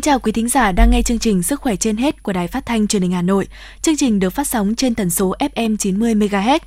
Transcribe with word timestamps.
Kính 0.00 0.12
chào 0.12 0.18
quý 0.18 0.32
thính 0.32 0.48
giả 0.48 0.72
đang 0.72 0.90
nghe 0.90 1.02
chương 1.02 1.18
trình 1.18 1.42
Sức 1.42 1.60
khỏe 1.60 1.76
trên 1.76 1.96
hết 1.96 2.22
của 2.22 2.32
Đài 2.32 2.48
Phát 2.48 2.66
thanh 2.66 2.86
Truyền 2.86 3.02
hình 3.02 3.12
Hà 3.12 3.22
Nội. 3.22 3.48
Chương 3.82 3.96
trình 3.96 4.18
được 4.18 4.30
phát 4.30 4.46
sóng 4.46 4.74
trên 4.74 4.94
tần 4.94 5.10
số 5.10 5.34
FM 5.38 5.76
90 5.76 6.14
MHz. 6.14 6.58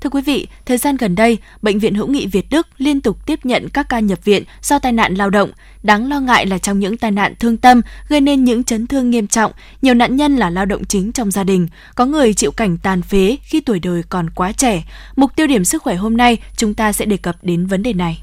Thưa 0.00 0.10
quý 0.10 0.22
vị, 0.22 0.46
thời 0.66 0.78
gian 0.78 0.96
gần 0.96 1.14
đây, 1.14 1.38
Bệnh 1.62 1.78
viện 1.78 1.94
Hữu 1.94 2.06
nghị 2.06 2.26
Việt 2.26 2.46
Đức 2.50 2.66
liên 2.78 3.00
tục 3.00 3.26
tiếp 3.26 3.38
nhận 3.44 3.68
các 3.68 3.88
ca 3.88 4.00
nhập 4.00 4.24
viện 4.24 4.44
do 4.62 4.78
tai 4.78 4.92
nạn 4.92 5.14
lao 5.14 5.30
động. 5.30 5.50
Đáng 5.82 6.08
lo 6.08 6.20
ngại 6.20 6.46
là 6.46 6.58
trong 6.58 6.78
những 6.78 6.96
tai 6.96 7.10
nạn 7.10 7.34
thương 7.40 7.56
tâm 7.56 7.80
gây 8.08 8.20
nên 8.20 8.44
những 8.44 8.64
chấn 8.64 8.86
thương 8.86 9.10
nghiêm 9.10 9.26
trọng, 9.26 9.52
nhiều 9.82 9.94
nạn 9.94 10.16
nhân 10.16 10.36
là 10.36 10.50
lao 10.50 10.64
động 10.66 10.84
chính 10.84 11.12
trong 11.12 11.30
gia 11.30 11.44
đình, 11.44 11.68
có 11.94 12.06
người 12.06 12.34
chịu 12.34 12.50
cảnh 12.50 12.78
tàn 12.78 13.02
phế 13.02 13.36
khi 13.42 13.60
tuổi 13.60 13.78
đời 13.78 14.02
còn 14.08 14.30
quá 14.30 14.52
trẻ. 14.52 14.82
Mục 15.16 15.36
tiêu 15.36 15.46
điểm 15.46 15.64
sức 15.64 15.82
khỏe 15.82 15.94
hôm 15.94 16.16
nay, 16.16 16.36
chúng 16.56 16.74
ta 16.74 16.92
sẽ 16.92 17.04
đề 17.04 17.16
cập 17.16 17.36
đến 17.42 17.66
vấn 17.66 17.82
đề 17.82 17.92
này. 17.92 18.22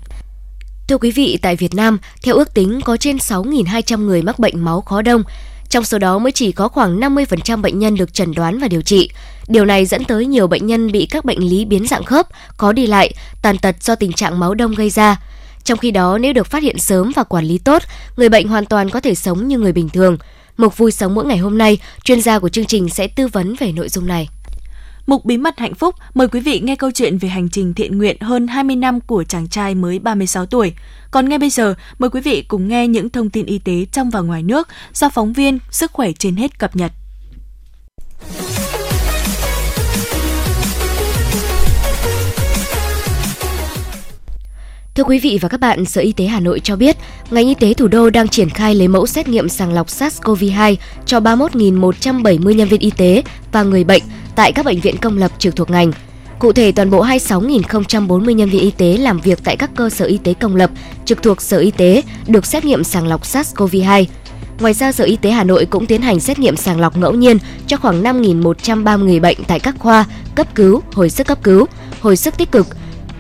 Thưa 0.88 0.98
quý 0.98 1.12
vị, 1.12 1.38
tại 1.42 1.56
Việt 1.56 1.76
Nam, 1.76 1.98
theo 2.24 2.36
ước 2.36 2.54
tính 2.54 2.80
có 2.86 2.98
trên 2.98 3.18
6.200 3.18 4.06
người 4.06 4.22
mắc 4.22 4.40
bệnh 4.40 4.66
máu 4.66 4.82
khó 4.82 5.02
đông. 5.02 5.24
Trong 5.70 5.84
số 5.84 6.00
đó 6.00 6.20
mới 6.20 6.32
chỉ 6.32 6.52
có 6.52 6.68
khoảng 6.68 7.00
50% 7.00 7.62
bệnh 7.62 7.80
nhân 7.80 7.96
được 7.96 8.14
chẩn 8.14 8.34
đoán 8.34 8.60
và 8.60 8.68
điều 8.68 8.82
trị. 8.82 9.10
Điều 9.48 9.66
này 9.66 9.86
dẫn 9.86 10.04
tới 10.04 10.26
nhiều 10.26 10.48
bệnh 10.48 10.68
nhân 10.68 10.92
bị 10.92 11.06
các 11.06 11.26
bệnh 11.26 11.40
lý 11.40 11.66
biến 11.66 11.88
dạng 11.88 12.04
khớp, 12.04 12.28
có 12.58 12.72
đi 12.72 12.88
lại, 12.88 13.14
tàn 13.42 13.58
tật 13.58 13.76
do 13.84 13.96
tình 13.96 14.14
trạng 14.14 14.40
máu 14.40 14.54
đông 14.54 14.76
gây 14.76 14.90
ra. 14.90 15.22
Trong 15.64 15.78
khi 15.78 15.92
đó, 15.92 16.18
nếu 16.18 16.34
được 16.34 16.48
phát 16.48 16.64
hiện 16.64 16.80
sớm 16.80 17.12
và 17.16 17.24
quản 17.24 17.46
lý 17.46 17.58
tốt, 17.58 17.84
người 18.18 18.30
bệnh 18.30 18.48
hoàn 18.48 18.66
toàn 18.66 18.90
có 18.90 19.00
thể 19.00 19.16
sống 19.16 19.48
như 19.48 19.58
người 19.58 19.74
bình 19.74 19.90
thường. 19.90 20.18
Mục 20.58 20.78
vui 20.78 20.92
sống 20.92 21.16
mỗi 21.16 21.26
ngày 21.26 21.38
hôm 21.38 21.58
nay, 21.58 21.78
chuyên 22.04 22.22
gia 22.22 22.40
của 22.40 22.50
chương 22.50 22.66
trình 22.66 22.90
sẽ 22.90 23.08
tư 23.08 23.28
vấn 23.28 23.56
về 23.60 23.72
nội 23.72 23.90
dung 23.90 24.08
này. 24.08 24.30
Mục 25.08 25.26
Bí 25.26 25.38
mật 25.38 25.60
hạnh 25.60 25.74
phúc 25.74 25.96
mời 26.14 26.28
quý 26.28 26.40
vị 26.40 26.60
nghe 26.60 26.76
câu 26.76 26.92
chuyện 26.92 27.18
về 27.18 27.30
hành 27.30 27.50
trình 27.50 27.74
thiện 27.74 27.98
nguyện 27.98 28.18
hơn 28.22 28.48
20 28.48 28.76
năm 28.76 29.02
của 29.02 29.24
chàng 29.24 29.48
trai 29.48 29.76
mới 29.76 30.00
36 30.00 30.46
tuổi. 30.46 30.74
Còn 31.12 31.30
ngay 31.30 31.40
bây 31.40 31.50
giờ, 31.50 31.76
mời 32.00 32.10
quý 32.10 32.22
vị 32.22 32.42
cùng 32.48 32.68
nghe 32.68 32.88
những 32.88 33.10
thông 33.10 33.30
tin 33.30 33.46
y 33.46 33.60
tế 33.60 33.86
trong 33.92 34.10
và 34.10 34.20
ngoài 34.20 34.44
nước 34.44 34.68
do 34.94 35.10
phóng 35.10 35.34
viên 35.34 35.60
Sức 35.72 35.92
khỏe 35.92 36.12
trên 36.20 36.36
hết 36.36 36.60
cập 36.60 36.76
nhật. 36.76 36.92
Thưa 44.96 45.04
quý 45.04 45.20
vị 45.20 45.40
và 45.42 45.50
các 45.50 45.60
bạn, 45.60 45.86
Sở 45.86 46.02
Y 46.02 46.12
tế 46.12 46.26
Hà 46.26 46.40
Nội 46.40 46.60
cho 46.60 46.76
biết, 46.76 46.98
ngành 47.32 47.48
y 47.48 47.56
tế 47.56 47.74
thủ 47.74 47.88
đô 47.88 48.10
đang 48.10 48.28
triển 48.28 48.50
khai 48.50 48.76
lấy 48.76 48.88
mẫu 48.88 49.08
xét 49.08 49.28
nghiệm 49.28 49.50
sàng 49.50 49.74
lọc 49.74 49.88
SARS-CoV-2 49.88 50.76
cho 51.06 51.20
31.170 51.20 52.54
nhân 52.54 52.68
viên 52.68 52.80
y 52.80 52.92
tế 52.98 53.24
và 53.52 53.64
người 53.64 53.84
bệnh 53.84 54.04
tại 54.36 54.52
các 54.52 54.66
bệnh 54.66 54.80
viện 54.80 54.98
công 54.98 55.18
lập 55.18 55.32
trực 55.40 55.56
thuộc 55.56 55.70
ngành. 55.70 55.92
Cụ 56.40 56.54
thể, 56.54 56.72
toàn 56.72 56.90
bộ 56.90 57.06
26.040 57.06 58.32
nhân 58.32 58.50
viên 58.50 58.62
y 58.62 58.72
tế 58.72 58.98
làm 58.98 59.20
việc 59.20 59.40
tại 59.44 59.56
các 59.58 59.70
cơ 59.76 59.90
sở 59.90 60.06
y 60.06 60.18
tế 60.18 60.34
công 60.34 60.56
lập 60.56 60.70
trực 61.06 61.24
thuộc 61.24 61.42
Sở 61.42 61.58
Y 61.58 61.72
tế 61.72 62.02
được 62.28 62.46
xét 62.46 62.66
nghiệm 62.66 62.84
sàng 62.84 63.08
lọc 63.08 63.24
SARS-CoV-2. 63.24 64.06
Ngoài 64.60 64.74
ra, 64.74 64.92
Sở 64.92 65.04
Y 65.04 65.16
tế 65.16 65.32
Hà 65.32 65.44
Nội 65.44 65.66
cũng 65.66 65.86
tiến 65.86 66.02
hành 66.02 66.20
xét 66.20 66.40
nghiệm 66.40 66.56
sàng 66.56 66.80
lọc 66.80 66.98
ngẫu 66.98 67.14
nhiên 67.14 67.38
cho 67.68 67.78
khoảng 67.78 68.04
5.130 68.04 68.98
người 68.98 69.20
bệnh 69.20 69.38
tại 69.48 69.60
các 69.60 69.76
khoa 69.80 70.06
cấp 70.36 70.56
cứu, 70.56 70.82
hồi 70.94 71.10
sức 71.10 71.28
cấp 71.28 71.38
cứu, 71.44 71.66
hồi 72.02 72.18
sức 72.18 72.38
tích 72.38 72.52
cực, 72.52 72.68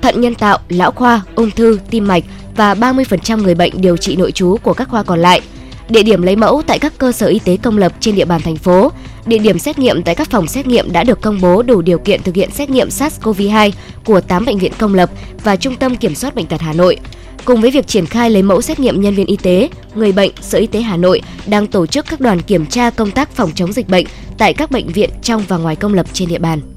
thận 0.02 0.22
nhân 0.22 0.36
tạo, 0.36 0.60
lão 0.70 0.92
khoa, 0.92 1.22
ung 1.36 1.52
thư, 1.52 1.80
tim 1.90 2.08
mạch 2.08 2.24
và 2.56 2.74
30% 2.74 3.44
người 3.44 3.56
bệnh 3.56 3.82
điều 3.82 3.98
trị 3.98 4.16
nội 4.16 4.32
trú 4.32 4.58
của 4.64 4.74
các 4.74 4.90
khoa 4.90 5.04
còn 5.04 5.20
lại. 5.20 5.42
Địa 5.90 6.04
điểm 6.04 6.22
lấy 6.22 6.36
mẫu 6.36 6.62
tại 6.68 6.80
các 6.80 6.94
cơ 6.98 7.12
sở 7.12 7.28
y 7.28 7.40
tế 7.40 7.58
công 7.58 7.78
lập 7.78 7.94
trên 8.00 8.16
địa 8.16 8.26
bàn 8.26 8.42
thành 8.42 8.56
phố. 8.56 8.92
Địa 9.26 9.38
điểm 9.38 9.60
xét 9.60 9.80
nghiệm 9.80 10.04
tại 10.04 10.16
các 10.16 10.30
phòng 10.30 10.48
xét 10.48 10.68
nghiệm 10.68 10.92
đã 10.92 11.04
được 11.04 11.22
công 11.22 11.42
bố 11.42 11.62
đủ 11.62 11.82
điều 11.82 12.00
kiện 12.00 12.24
thực 12.24 12.36
hiện 12.36 12.52
xét 12.52 12.70
nghiệm 12.70 12.88
SARS-CoV-2 12.88 13.72
của 14.06 14.22
8 14.22 14.46
bệnh 14.46 14.58
viện 14.58 14.72
công 14.78 14.96
lập 14.96 15.10
và 15.44 15.56
Trung 15.56 15.76
tâm 15.76 15.96
Kiểm 15.96 16.16
soát 16.16 16.36
Bệnh 16.36 16.46
tật 16.46 16.62
Hà 16.62 16.74
Nội. 16.74 16.98
Cùng 17.46 17.62
với 17.62 17.72
việc 17.72 17.88
triển 17.88 18.06
khai 18.06 18.30
lấy 18.30 18.44
mẫu 18.44 18.62
xét 18.62 18.80
nghiệm 18.80 19.02
nhân 19.02 19.16
viên 19.16 19.26
y 19.26 19.38
tế, 19.38 19.70
người 19.96 20.12
bệnh, 20.12 20.32
Sở 20.42 20.58
Y 20.58 20.68
tế 20.68 20.82
Hà 20.82 20.98
Nội 20.98 21.22
đang 21.48 21.68
tổ 21.68 21.86
chức 21.86 22.06
các 22.10 22.20
đoàn 22.22 22.42
kiểm 22.42 22.66
tra 22.66 22.90
công 22.90 23.12
tác 23.12 23.32
phòng 23.32 23.52
chống 23.56 23.74
dịch 23.74 23.90
bệnh 23.90 24.06
tại 24.38 24.54
các 24.54 24.72
bệnh 24.72 24.88
viện 24.88 25.10
trong 25.22 25.44
và 25.48 25.58
ngoài 25.58 25.76
công 25.76 25.94
lập 25.94 26.06
trên 26.14 26.30
địa 26.30 26.40
bàn. 26.40 26.75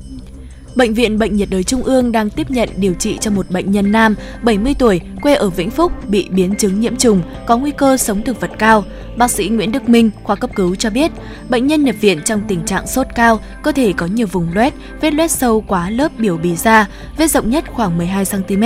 Bệnh 0.78 0.94
viện 0.94 1.18
Bệnh 1.18 1.36
nhiệt 1.36 1.50
đới 1.50 1.64
Trung 1.64 1.82
ương 1.82 2.12
đang 2.12 2.30
tiếp 2.30 2.50
nhận 2.50 2.68
điều 2.76 2.94
trị 2.94 3.18
cho 3.20 3.30
một 3.30 3.50
bệnh 3.50 3.70
nhân 3.70 3.92
nam 3.92 4.14
70 4.42 4.74
tuổi 4.78 5.00
quê 5.22 5.34
ở 5.34 5.50
Vĩnh 5.50 5.70
Phúc 5.70 5.92
bị 6.08 6.28
biến 6.30 6.54
chứng 6.54 6.80
nhiễm 6.80 6.96
trùng, 6.96 7.22
có 7.46 7.56
nguy 7.56 7.70
cơ 7.70 7.96
sống 7.96 8.22
thực 8.22 8.40
vật 8.40 8.50
cao. 8.58 8.84
Bác 9.16 9.30
sĩ 9.30 9.48
Nguyễn 9.48 9.72
Đức 9.72 9.88
Minh, 9.88 10.10
khoa 10.22 10.36
cấp 10.36 10.50
cứu 10.54 10.74
cho 10.74 10.90
biết, 10.90 11.10
bệnh 11.48 11.66
nhân 11.66 11.84
nhập 11.84 11.94
viện 12.00 12.20
trong 12.24 12.40
tình 12.48 12.64
trạng 12.64 12.86
sốt 12.86 13.06
cao, 13.14 13.40
cơ 13.62 13.72
thể 13.72 13.92
có 13.92 14.06
nhiều 14.06 14.26
vùng 14.26 14.52
loét, 14.54 14.74
vết 15.00 15.14
loét 15.14 15.30
sâu 15.30 15.64
quá 15.68 15.90
lớp 15.90 16.12
biểu 16.18 16.36
bì 16.36 16.56
da, 16.56 16.88
vết 17.16 17.30
rộng 17.30 17.50
nhất 17.50 17.64
khoảng 17.72 17.98
12 17.98 18.24
cm, 18.24 18.64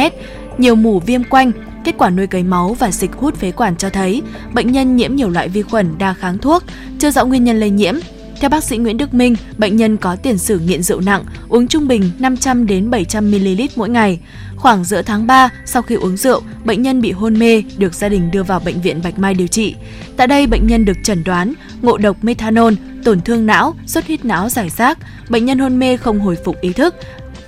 nhiều 0.59 0.75
mủ 0.75 1.01
viêm 1.01 1.25
quanh, 1.25 1.53
Kết 1.85 1.95
quả 1.99 2.11
nuôi 2.11 2.27
cấy 2.27 2.43
máu 2.43 2.77
và 2.79 2.91
dịch 2.91 3.13
hút 3.13 3.37
phế 3.37 3.51
quản 3.53 3.77
cho 3.77 3.91
thấy 3.91 4.23
bệnh 4.55 4.73
nhân 4.73 4.97
nhiễm 4.97 5.15
nhiều 5.15 5.29
loại 5.29 5.49
vi 5.49 5.63
khuẩn 5.63 5.99
đa 5.99 6.15
kháng 6.15 6.39
thuốc, 6.39 6.63
chưa 6.99 7.11
rõ 7.11 7.25
nguyên 7.25 7.45
nhân 7.45 7.61
lây 7.61 7.71
nhiễm. 7.71 7.95
Theo 8.43 8.49
bác 8.49 8.65
sĩ 8.65 8.77
Nguyễn 8.77 8.97
Đức 8.97 9.15
Minh, 9.15 9.37
bệnh 9.59 9.77
nhân 9.77 9.97
có 9.97 10.17
tiền 10.17 10.39
sử 10.39 10.59
nghiện 10.59 10.83
rượu 10.83 11.01
nặng, 11.01 11.25
uống 11.49 11.69
trung 11.69 11.89
bình 11.89 12.11
500 12.19 12.67
đến 12.67 12.91
700 12.91 13.31
ml 13.31 13.63
mỗi 13.77 13.89
ngày. 13.89 14.21
Khoảng 14.57 14.85
giữa 14.85 15.03
tháng 15.03 15.27
3, 15.27 15.49
sau 15.65 15.83
khi 15.83 15.95
uống 15.95 16.17
rượu, 16.17 16.43
bệnh 16.65 16.83
nhân 16.83 17.01
bị 17.01 17.13
hôn 17.13 17.39
mê, 17.39 17.63
được 17.79 17.95
gia 17.95 18.09
đình 18.09 18.31
đưa 18.31 18.43
vào 18.43 18.61
bệnh 18.61 18.81
viện 18.81 19.01
Bạch 19.05 19.19
Mai 19.19 19.35
điều 19.35 19.47
trị. 19.47 19.75
Tại 20.17 20.27
đây, 20.27 20.47
bệnh 20.47 20.67
nhân 20.67 20.85
được 20.85 20.97
chẩn 21.05 21.25
đoán 21.25 21.55
ngộ 21.83 21.99
độc 21.99 22.25
methanol, 22.25 22.73
tổn 23.05 23.21
thương 23.21 23.47
não, 23.47 23.75
xuất 23.87 24.07
huyết 24.07 24.25
não 24.25 24.49
giải 24.49 24.71
rác. 24.71 24.99
Bệnh 25.29 25.45
nhân 25.45 25.59
hôn 25.59 25.79
mê 25.79 25.97
không 25.97 26.21
hồi 26.21 26.37
phục 26.45 26.61
ý 26.61 26.73
thức, 26.73 26.95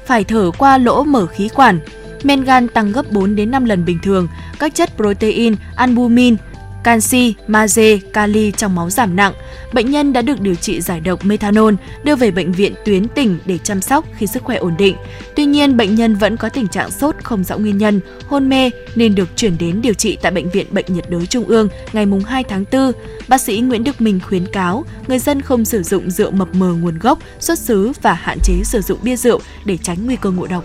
phải 0.06 0.24
thở 0.24 0.50
qua 0.58 0.78
lỗ 0.78 1.04
mở 1.04 1.26
khí 1.26 1.48
quản. 1.54 1.80
Men 2.22 2.44
gan 2.44 2.68
tăng 2.68 2.92
gấp 2.92 3.12
4 3.12 3.36
đến 3.36 3.50
5 3.50 3.64
lần 3.64 3.84
bình 3.84 3.98
thường, 4.02 4.28
các 4.58 4.74
chất 4.74 4.90
protein, 4.96 5.54
albumin, 5.76 6.36
canxi, 6.84 7.34
magie, 7.46 7.98
kali 8.12 8.52
trong 8.56 8.74
máu 8.74 8.90
giảm 8.90 9.16
nặng. 9.16 9.32
Bệnh 9.72 9.90
nhân 9.90 10.12
đã 10.12 10.22
được 10.22 10.40
điều 10.40 10.54
trị 10.54 10.80
giải 10.80 11.00
độc 11.00 11.24
methanol, 11.24 11.74
đưa 12.04 12.16
về 12.16 12.30
bệnh 12.30 12.52
viện 12.52 12.74
tuyến 12.84 13.08
tỉnh 13.08 13.38
để 13.44 13.58
chăm 13.58 13.80
sóc 13.80 14.04
khi 14.16 14.26
sức 14.26 14.42
khỏe 14.42 14.56
ổn 14.56 14.74
định. 14.78 14.96
Tuy 15.36 15.44
nhiên, 15.44 15.76
bệnh 15.76 15.94
nhân 15.94 16.14
vẫn 16.14 16.36
có 16.36 16.48
tình 16.48 16.68
trạng 16.68 16.90
sốt 16.90 17.14
không 17.22 17.44
rõ 17.44 17.58
nguyên 17.58 17.78
nhân, 17.78 18.00
hôn 18.26 18.48
mê 18.48 18.70
nên 18.94 19.14
được 19.14 19.28
chuyển 19.36 19.58
đến 19.58 19.82
điều 19.82 19.94
trị 19.94 20.18
tại 20.22 20.32
Bệnh 20.32 20.50
viện 20.50 20.66
Bệnh 20.70 20.86
nhiệt 20.88 21.10
đới 21.10 21.26
Trung 21.26 21.44
ương 21.44 21.68
ngày 21.92 22.06
2 22.26 22.44
tháng 22.44 22.64
4. 22.72 22.92
Bác 23.28 23.40
sĩ 23.40 23.60
Nguyễn 23.60 23.84
Đức 23.84 24.00
Minh 24.00 24.20
khuyến 24.28 24.46
cáo 24.46 24.84
người 25.08 25.18
dân 25.18 25.42
không 25.42 25.64
sử 25.64 25.82
dụng 25.82 26.10
rượu 26.10 26.30
mập 26.30 26.54
mờ 26.54 26.72
nguồn 26.72 26.98
gốc, 26.98 27.18
xuất 27.40 27.58
xứ 27.58 27.92
và 28.02 28.12
hạn 28.12 28.38
chế 28.42 28.54
sử 28.64 28.80
dụng 28.80 28.98
bia 29.02 29.16
rượu 29.16 29.40
để 29.64 29.76
tránh 29.82 30.06
nguy 30.06 30.16
cơ 30.16 30.30
ngộ 30.30 30.46
độc. 30.46 30.64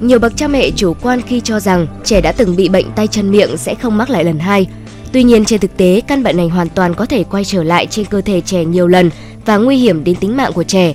Nhiều 0.00 0.18
bậc 0.18 0.36
cha 0.36 0.48
mẹ 0.48 0.70
chủ 0.76 0.94
quan 1.02 1.20
khi 1.22 1.40
cho 1.40 1.60
rằng 1.60 1.86
trẻ 2.04 2.20
đã 2.20 2.32
từng 2.32 2.56
bị 2.56 2.68
bệnh 2.68 2.92
tay 2.92 3.06
chân 3.06 3.30
miệng 3.30 3.56
sẽ 3.56 3.74
không 3.74 3.96
mắc 3.96 4.10
lại 4.10 4.24
lần 4.24 4.38
hai. 4.38 4.66
Tuy 5.14 5.22
nhiên 5.22 5.44
trên 5.44 5.60
thực 5.60 5.76
tế, 5.76 6.00
căn 6.06 6.22
bệnh 6.22 6.36
này 6.36 6.48
hoàn 6.48 6.68
toàn 6.68 6.94
có 6.94 7.06
thể 7.06 7.24
quay 7.24 7.44
trở 7.44 7.62
lại 7.62 7.86
trên 7.86 8.06
cơ 8.06 8.20
thể 8.20 8.40
trẻ 8.40 8.64
nhiều 8.64 8.86
lần 8.86 9.10
và 9.44 9.56
nguy 9.56 9.76
hiểm 9.76 10.04
đến 10.04 10.16
tính 10.16 10.36
mạng 10.36 10.52
của 10.52 10.62
trẻ. 10.62 10.94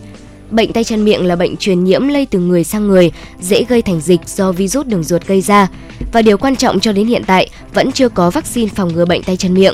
Bệnh 0.52 0.74
tay 0.74 0.84
chân 0.84 1.06
miệng 1.06 1.26
là 1.26 1.36
bệnh 1.36 1.58
truyền 1.58 1.84
nhiễm 1.84 2.08
lây 2.08 2.26
từ 2.26 2.40
người 2.40 2.64
sang 2.64 2.88
người, 2.88 3.12
dễ 3.42 3.64
gây 3.64 3.82
thành 3.82 4.02
dịch 4.02 4.20
do 4.26 4.52
virus 4.52 4.88
đường 4.88 5.04
ruột 5.04 5.26
gây 5.28 5.42
ra. 5.42 5.68
Và 6.12 6.22
điều 6.22 6.38
quan 6.38 6.56
trọng 6.56 6.80
cho 6.80 6.92
đến 6.92 7.08
hiện 7.08 7.24
tại 7.28 7.50
vẫn 7.74 7.92
chưa 7.92 8.10
có 8.10 8.30
vaccine 8.30 8.70
phòng 8.76 8.94
ngừa 8.94 9.06
bệnh 9.06 9.24
tay 9.24 9.38
chân 9.38 9.54
miệng. 9.54 9.74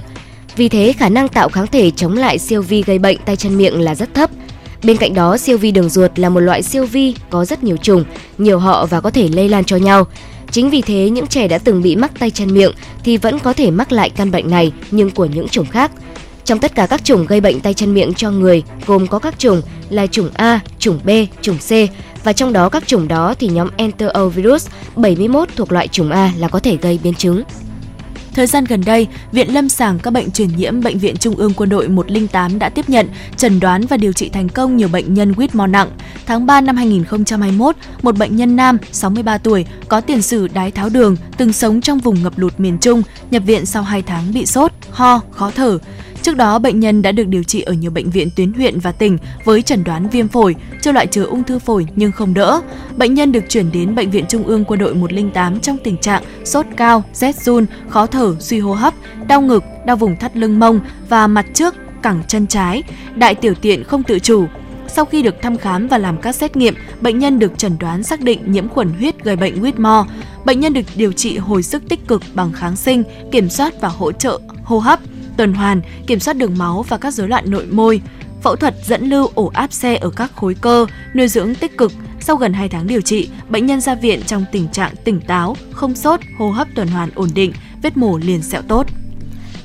Vì 0.56 0.70
thế, 0.70 0.94
khả 0.94 1.10
năng 1.10 1.28
tạo 1.28 1.50
kháng 1.50 1.68
thể 1.68 1.92
chống 1.92 2.18
lại 2.18 2.40
siêu 2.40 2.62
vi 2.62 2.84
gây 2.84 3.00
bệnh 3.00 3.18
tay 3.26 3.36
chân 3.36 3.58
miệng 3.58 3.82
là 3.82 3.96
rất 3.96 4.14
thấp. 4.14 4.30
Bên 4.84 4.98
cạnh 4.98 5.14
đó, 5.14 5.38
siêu 5.38 5.58
vi 5.58 5.72
đường 5.72 5.90
ruột 5.90 6.20
là 6.20 6.30
một 6.30 6.40
loại 6.40 6.64
siêu 6.64 6.86
vi 6.86 7.16
có 7.30 7.46
rất 7.46 7.64
nhiều 7.64 7.78
chủng, 7.78 8.04
nhiều 8.38 8.60
họ 8.60 8.86
và 8.86 9.02
có 9.02 9.10
thể 9.10 9.28
lây 9.28 9.50
lan 9.50 9.64
cho 9.64 9.78
nhau. 9.78 10.08
Chính 10.52 10.70
vì 10.70 10.82
thế, 10.82 11.10
những 11.10 11.28
trẻ 11.28 11.48
đã 11.48 11.58
từng 11.58 11.82
bị 11.82 11.96
mắc 11.96 12.12
tay 12.20 12.32
chân 12.32 12.54
miệng 12.54 12.72
thì 13.04 13.18
vẫn 13.18 13.40
có 13.40 13.54
thể 13.54 13.72
mắc 13.72 13.92
lại 13.92 14.10
căn 14.10 14.32
bệnh 14.32 14.50
này 14.50 14.72
nhưng 14.92 15.12
của 15.12 15.26
những 15.26 15.48
chủng 15.48 15.66
khác. 15.66 15.92
Trong 16.46 16.60
tất 16.60 16.76
cả 16.76 16.88
các 16.88 17.04
chủng 17.04 17.26
gây 17.26 17.42
bệnh 17.42 17.60
tay 17.60 17.74
chân 17.74 17.94
miệng 17.94 18.14
cho 18.14 18.32
người 18.32 18.64
gồm 18.86 19.08
có 19.08 19.20
các 19.20 19.40
chủng 19.40 19.62
là 19.90 20.08
chủng 20.08 20.30
A, 20.34 20.60
chủng 20.80 21.00
B, 21.04 21.10
chủng 21.42 21.58
C 21.58 21.72
và 22.24 22.34
trong 22.34 22.54
đó 22.54 22.70
các 22.70 22.88
chủng 22.88 23.08
đó 23.08 23.34
thì 23.40 23.48
nhóm 23.48 23.70
Enterovirus 23.78 24.68
71 24.96 25.50
thuộc 25.56 25.72
loại 25.72 25.88
chủng 25.88 26.12
A 26.12 26.32
là 26.38 26.48
có 26.48 26.60
thể 26.60 26.78
gây 26.82 27.00
biến 27.04 27.14
chứng. 27.14 27.44
Thời 28.36 28.48
gian 28.48 28.66
gần 28.66 28.82
đây, 28.86 29.08
Viện 29.32 29.54
Lâm 29.54 29.70
sàng 29.70 30.00
các 30.00 30.12
bệnh 30.12 30.32
truyền 30.32 30.50
nhiễm 30.58 30.82
Bệnh 30.82 31.00
viện 31.00 31.18
Trung 31.18 31.36
ương 31.36 31.54
Quân 31.54 31.70
đội 31.70 31.88
108 31.88 32.60
đã 32.60 32.70
tiếp 32.70 32.90
nhận, 32.90 33.08
chẩn 33.38 33.60
đoán 33.60 33.86
và 33.86 33.98
điều 33.98 34.14
trị 34.14 34.30
thành 34.30 34.50
công 34.50 34.78
nhiều 34.78 34.88
bệnh 34.88 35.14
nhân 35.14 35.32
Whitmore 35.32 35.72
nặng. 35.72 35.90
Tháng 36.26 36.46
3 36.46 36.62
năm 36.62 36.76
2021, 36.76 37.76
một 38.02 38.18
bệnh 38.18 38.36
nhân 38.36 38.56
nam 38.56 38.78
63 38.92 39.38
tuổi 39.38 39.66
có 39.88 40.02
tiền 40.02 40.22
sử 40.22 40.48
đái 40.48 40.72
tháo 40.72 40.90
đường, 40.90 41.18
từng 41.38 41.54
sống 41.54 41.82
trong 41.82 42.00
vùng 42.00 42.24
ngập 42.24 42.40
lụt 42.40 42.54
miền 42.58 42.78
Trung, 42.78 43.04
nhập 43.32 43.44
viện 43.46 43.66
sau 43.66 43.84
2 43.84 44.02
tháng 44.02 44.34
bị 44.34 44.46
sốt, 44.46 44.72
ho, 44.92 45.22
khó 45.32 45.52
thở. 45.56 45.78
Trước 46.26 46.38
đó, 46.38 46.60
bệnh 46.60 46.80
nhân 46.80 47.02
đã 47.02 47.12
được 47.12 47.28
điều 47.28 47.44
trị 47.44 47.62
ở 47.62 47.74
nhiều 47.74 47.92
bệnh 47.92 48.10
viện 48.10 48.30
tuyến 48.36 48.54
huyện 48.54 48.80
và 48.80 48.92
tỉnh 48.92 49.18
với 49.44 49.62
chẩn 49.62 49.84
đoán 49.84 50.10
viêm 50.10 50.28
phổi, 50.28 50.56
chưa 50.82 50.92
loại 50.92 51.08
trừ 51.08 51.24
ung 51.24 51.44
thư 51.44 51.60
phổi 51.60 51.88
nhưng 51.96 52.12
không 52.12 52.34
đỡ. 52.34 52.62
Bệnh 52.98 53.14
nhân 53.14 53.32
được 53.32 53.44
chuyển 53.50 53.72
đến 53.72 53.96
Bệnh 53.96 54.12
viện 54.12 54.26
Trung 54.30 54.44
ương 54.44 54.66
Quân 54.66 54.80
đội 54.80 54.96
108 54.96 55.60
trong 55.60 55.78
tình 55.84 55.98
trạng 55.98 56.24
sốt 56.46 56.66
cao, 56.78 57.04
rét 57.14 57.36
run, 57.36 57.66
khó 57.90 58.06
thở, 58.06 58.36
suy 58.40 58.60
hô 58.60 58.74
hấp, 58.74 58.94
đau 59.28 59.42
ngực, 59.42 59.64
đau 59.86 59.96
vùng 59.96 60.18
thắt 60.18 60.38
lưng 60.38 60.60
mông 60.60 60.80
và 61.10 61.28
mặt 61.28 61.46
trước, 61.54 61.76
cẳng 62.02 62.24
chân 62.28 62.48
trái, 62.48 62.84
đại 63.16 63.36
tiểu 63.36 63.54
tiện 63.54 63.84
không 63.84 64.04
tự 64.04 64.20
chủ, 64.20 64.46
sau 64.88 65.06
khi 65.06 65.22
được 65.22 65.42
thăm 65.42 65.58
khám 65.58 65.88
và 65.88 65.98
làm 65.98 66.18
các 66.18 66.36
xét 66.36 66.58
nghiệm, 66.58 66.76
bệnh 67.02 67.20
nhân 67.20 67.40
được 67.40 67.58
chẩn 67.58 67.78
đoán 67.80 68.04
xác 68.04 68.22
định 68.22 68.52
nhiễm 68.52 68.70
khuẩn 68.70 68.90
huyết 68.90 69.24
gây 69.24 69.36
bệnh 69.36 69.62
Whitmore. 69.62 70.06
Bệnh 70.46 70.60
nhân 70.60 70.74
được 70.74 70.86
điều 70.96 71.12
trị 71.12 71.38
hồi 71.38 71.64
sức 71.64 71.84
tích 71.90 72.08
cực 72.08 72.22
bằng 72.34 72.52
kháng 72.52 72.76
sinh, 72.76 73.04
kiểm 73.32 73.50
soát 73.50 73.74
và 73.82 73.88
hỗ 73.88 74.12
trợ 74.12 74.40
hô 74.64 74.80
hấp 74.80 75.00
tuần 75.38 75.54
hoàn, 75.54 75.82
kiểm 76.08 76.20
soát 76.20 76.38
đường 76.38 76.58
máu 76.58 76.86
và 76.90 76.98
các 76.98 77.14
rối 77.14 77.28
loạn 77.28 77.44
nội 77.48 77.66
môi. 77.66 78.02
Phẫu 78.42 78.56
thuật 78.56 78.76
dẫn 78.86 79.10
lưu 79.10 79.30
ổ 79.36 79.52
áp 79.54 79.74
xe 79.74 79.96
ở 79.96 80.10
các 80.10 80.32
khối 80.36 80.56
cơ, 80.62 80.86
nuôi 81.16 81.28
dưỡng 81.28 81.56
tích 81.56 81.78
cực. 81.78 81.92
Sau 82.20 82.36
gần 82.36 82.54
2 82.54 82.70
tháng 82.70 82.88
điều 82.88 83.02
trị, 83.02 83.30
bệnh 83.50 83.66
nhân 83.66 83.82
ra 83.82 83.96
viện 83.96 84.22
trong 84.26 84.46
tình 84.52 84.68
trạng 84.68 84.96
tỉnh 85.04 85.22
táo, 85.22 85.58
không 85.72 85.96
sốt, 85.96 86.20
hô 86.38 86.50
hấp 86.50 86.68
tuần 86.76 86.88
hoàn 86.88 87.10
ổn 87.16 87.30
định, 87.36 87.54
vết 87.82 87.98
mổ 87.98 88.18
liền 88.18 88.42
sẹo 88.42 88.62
tốt. 88.62 88.88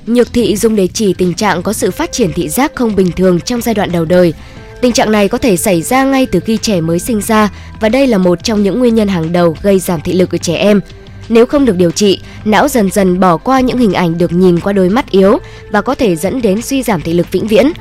Nhược 0.06 0.32
thị 0.32 0.56
dùng 0.56 0.76
để 0.76 0.88
chỉ 0.94 1.14
tình 1.14 1.34
trạng 1.34 1.62
có 1.62 1.72
sự 1.72 1.90
phát 1.90 2.12
triển 2.12 2.32
thị 2.32 2.48
giác 2.48 2.72
không 2.74 2.96
bình 2.96 3.12
thường 3.12 3.40
trong 3.40 3.60
giai 3.60 3.74
đoạn 3.74 3.92
đầu 3.92 4.04
đời. 4.04 4.34
Tình 4.80 4.92
trạng 4.92 5.12
này 5.12 5.28
có 5.28 5.38
thể 5.38 5.56
xảy 5.56 5.82
ra 5.82 6.04
ngay 6.04 6.26
từ 6.26 6.40
khi 6.40 6.56
trẻ 6.56 6.80
mới 6.80 6.98
sinh 6.98 7.20
ra 7.20 7.50
và 7.80 7.88
đây 7.88 8.06
là 8.06 8.18
một 8.18 8.44
trong 8.44 8.62
những 8.62 8.78
nguyên 8.78 8.94
nhân 8.94 9.08
hàng 9.08 9.32
đầu 9.32 9.56
gây 9.62 9.78
giảm 9.78 10.00
thị 10.00 10.12
lực 10.12 10.34
ở 10.34 10.38
trẻ 10.38 10.54
em. 10.54 10.80
Nếu 11.30 11.46
không 11.46 11.64
được 11.64 11.76
điều 11.76 11.90
trị, 11.90 12.20
não 12.44 12.68
dần 12.68 12.90
dần 12.90 13.20
bỏ 13.20 13.36
qua 13.36 13.60
những 13.60 13.78
hình 13.78 13.92
ảnh 13.92 14.18
được 14.18 14.32
nhìn 14.32 14.60
qua 14.60 14.72
đôi 14.72 14.88
mắt 14.88 15.10
yếu 15.10 15.38
và 15.70 15.82
có 15.82 15.94
thể 15.94 16.16
dẫn 16.16 16.42
đến 16.42 16.62
suy 16.62 16.82
giảm 16.82 17.00
thị 17.00 17.12
lực 17.12 17.32
vĩnh 17.32 17.46
viễn. 17.46 17.72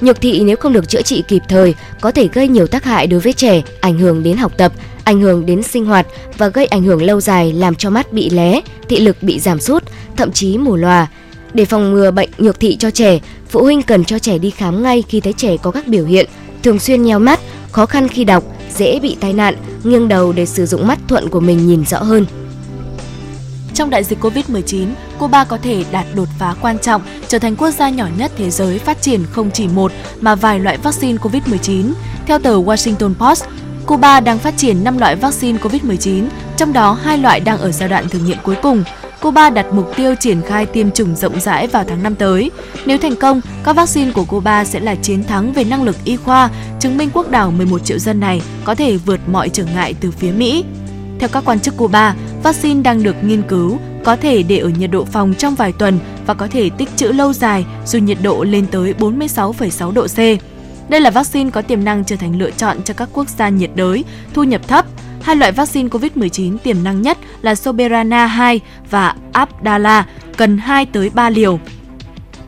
Nhược 0.00 0.20
thị 0.20 0.40
nếu 0.44 0.56
không 0.56 0.72
được 0.72 0.88
chữa 0.88 1.02
trị 1.02 1.24
kịp 1.28 1.42
thời 1.48 1.74
có 2.00 2.10
thể 2.10 2.28
gây 2.32 2.48
nhiều 2.48 2.66
tác 2.66 2.84
hại 2.84 3.06
đối 3.06 3.20
với 3.20 3.32
trẻ, 3.32 3.62
ảnh 3.80 3.98
hưởng 3.98 4.22
đến 4.22 4.36
học 4.36 4.52
tập, 4.56 4.72
ảnh 5.04 5.20
hưởng 5.20 5.46
đến 5.46 5.62
sinh 5.62 5.84
hoạt 5.84 6.06
và 6.38 6.48
gây 6.48 6.66
ảnh 6.66 6.82
hưởng 6.82 7.02
lâu 7.02 7.20
dài 7.20 7.52
làm 7.52 7.74
cho 7.74 7.90
mắt 7.90 8.12
bị 8.12 8.30
lé, 8.30 8.60
thị 8.88 9.00
lực 9.00 9.16
bị 9.22 9.40
giảm 9.40 9.60
sút, 9.60 9.84
thậm 10.16 10.32
chí 10.32 10.58
mù 10.58 10.76
lòa. 10.76 11.06
Để 11.54 11.64
phòng 11.64 11.92
ngừa 11.92 12.10
bệnh 12.10 12.30
nhược 12.38 12.60
thị 12.60 12.76
cho 12.76 12.90
trẻ, 12.90 13.18
phụ 13.48 13.62
huynh 13.62 13.82
cần 13.82 14.04
cho 14.04 14.18
trẻ 14.18 14.38
đi 14.38 14.50
khám 14.50 14.82
ngay 14.82 15.04
khi 15.08 15.20
thấy 15.20 15.32
trẻ 15.32 15.56
có 15.62 15.70
các 15.70 15.86
biểu 15.86 16.04
hiện 16.04 16.26
thường 16.62 16.78
xuyên 16.78 17.02
nheo 17.02 17.18
mắt, 17.18 17.40
khó 17.72 17.86
khăn 17.86 18.08
khi 18.08 18.24
đọc, 18.24 18.44
dễ 18.76 19.00
bị 19.00 19.16
tai 19.20 19.32
nạn, 19.32 19.54
nghiêng 19.84 20.08
đầu 20.08 20.32
để 20.32 20.46
sử 20.46 20.66
dụng 20.66 20.86
mắt 20.86 20.98
thuận 21.08 21.28
của 21.28 21.40
mình 21.40 21.66
nhìn 21.66 21.84
rõ 21.84 21.98
hơn. 21.98 22.26
Trong 23.76 23.90
đại 23.90 24.04
dịch 24.04 24.18
Covid-19, 24.20 24.88
Cuba 25.18 25.44
có 25.44 25.58
thể 25.62 25.84
đạt 25.92 26.06
đột 26.14 26.28
phá 26.38 26.54
quan 26.60 26.78
trọng, 26.78 27.02
trở 27.28 27.38
thành 27.38 27.56
quốc 27.56 27.70
gia 27.70 27.90
nhỏ 27.90 28.06
nhất 28.18 28.32
thế 28.36 28.50
giới 28.50 28.78
phát 28.78 29.02
triển 29.02 29.24
không 29.32 29.50
chỉ 29.50 29.68
một 29.68 29.92
mà 30.20 30.34
vài 30.34 30.60
loại 30.60 30.78
vaccine 30.78 31.18
Covid-19. 31.18 31.92
Theo 32.26 32.38
tờ 32.38 32.62
Washington 32.62 33.14
Post, 33.14 33.44
Cuba 33.86 34.20
đang 34.20 34.38
phát 34.38 34.56
triển 34.56 34.84
5 34.84 34.98
loại 34.98 35.16
vaccine 35.16 35.58
Covid-19, 35.58 36.24
trong 36.56 36.72
đó 36.72 36.98
hai 37.02 37.18
loại 37.18 37.40
đang 37.40 37.58
ở 37.58 37.72
giai 37.72 37.88
đoạn 37.88 38.08
thử 38.08 38.18
nghiệm 38.18 38.38
cuối 38.42 38.56
cùng. 38.62 38.84
Cuba 39.22 39.50
đặt 39.50 39.66
mục 39.72 39.96
tiêu 39.96 40.14
triển 40.20 40.42
khai 40.42 40.66
tiêm 40.66 40.90
chủng 40.90 41.16
rộng 41.16 41.40
rãi 41.40 41.66
vào 41.66 41.84
tháng 41.88 42.02
5 42.02 42.14
tới. 42.14 42.50
Nếu 42.86 42.98
thành 42.98 43.16
công, 43.16 43.40
các 43.64 43.76
vaccine 43.76 44.12
của 44.12 44.24
Cuba 44.24 44.64
sẽ 44.64 44.80
là 44.80 44.94
chiến 44.94 45.24
thắng 45.24 45.52
về 45.52 45.64
năng 45.64 45.82
lực 45.82 45.96
y 46.04 46.16
khoa, 46.16 46.50
chứng 46.80 46.96
minh 46.96 47.10
quốc 47.12 47.30
đảo 47.30 47.50
11 47.50 47.84
triệu 47.84 47.98
dân 47.98 48.20
này 48.20 48.42
có 48.64 48.74
thể 48.74 48.96
vượt 48.96 49.20
mọi 49.26 49.48
trở 49.48 49.64
ngại 49.64 49.94
từ 50.00 50.10
phía 50.10 50.30
Mỹ. 50.30 50.64
Theo 51.18 51.28
các 51.32 51.44
quan 51.44 51.60
chức 51.60 51.76
Cuba, 51.76 52.14
vaccine 52.42 52.82
đang 52.82 53.02
được 53.02 53.16
nghiên 53.22 53.42
cứu, 53.42 53.78
có 54.04 54.16
thể 54.16 54.42
để 54.42 54.58
ở 54.58 54.68
nhiệt 54.68 54.90
độ 54.90 55.04
phòng 55.04 55.34
trong 55.38 55.54
vài 55.54 55.72
tuần 55.72 55.98
và 56.26 56.34
có 56.34 56.46
thể 56.46 56.70
tích 56.70 56.88
trữ 56.96 57.12
lâu 57.12 57.32
dài 57.32 57.64
dù 57.86 57.98
nhiệt 57.98 58.18
độ 58.22 58.44
lên 58.44 58.66
tới 58.66 58.94
46,6 58.98 59.92
độ 59.92 60.06
C. 60.06 60.18
Đây 60.90 61.00
là 61.00 61.10
vaccine 61.10 61.50
có 61.50 61.62
tiềm 61.62 61.84
năng 61.84 62.04
trở 62.04 62.16
thành 62.16 62.38
lựa 62.38 62.50
chọn 62.50 62.82
cho 62.84 62.94
các 62.94 63.08
quốc 63.12 63.28
gia 63.28 63.48
nhiệt 63.48 63.70
đới, 63.74 64.04
thu 64.34 64.42
nhập 64.42 64.68
thấp. 64.68 64.86
Hai 65.22 65.36
loại 65.36 65.52
vaccine 65.52 65.88
COVID-19 65.88 66.58
tiềm 66.58 66.84
năng 66.84 67.02
nhất 67.02 67.18
là 67.42 67.54
Soberana 67.54 68.26
2 68.26 68.60
và 68.90 69.14
Abdala, 69.32 70.06
cần 70.36 70.58
2 70.58 70.86
tới 70.86 71.10
3 71.10 71.30
liều. 71.30 71.60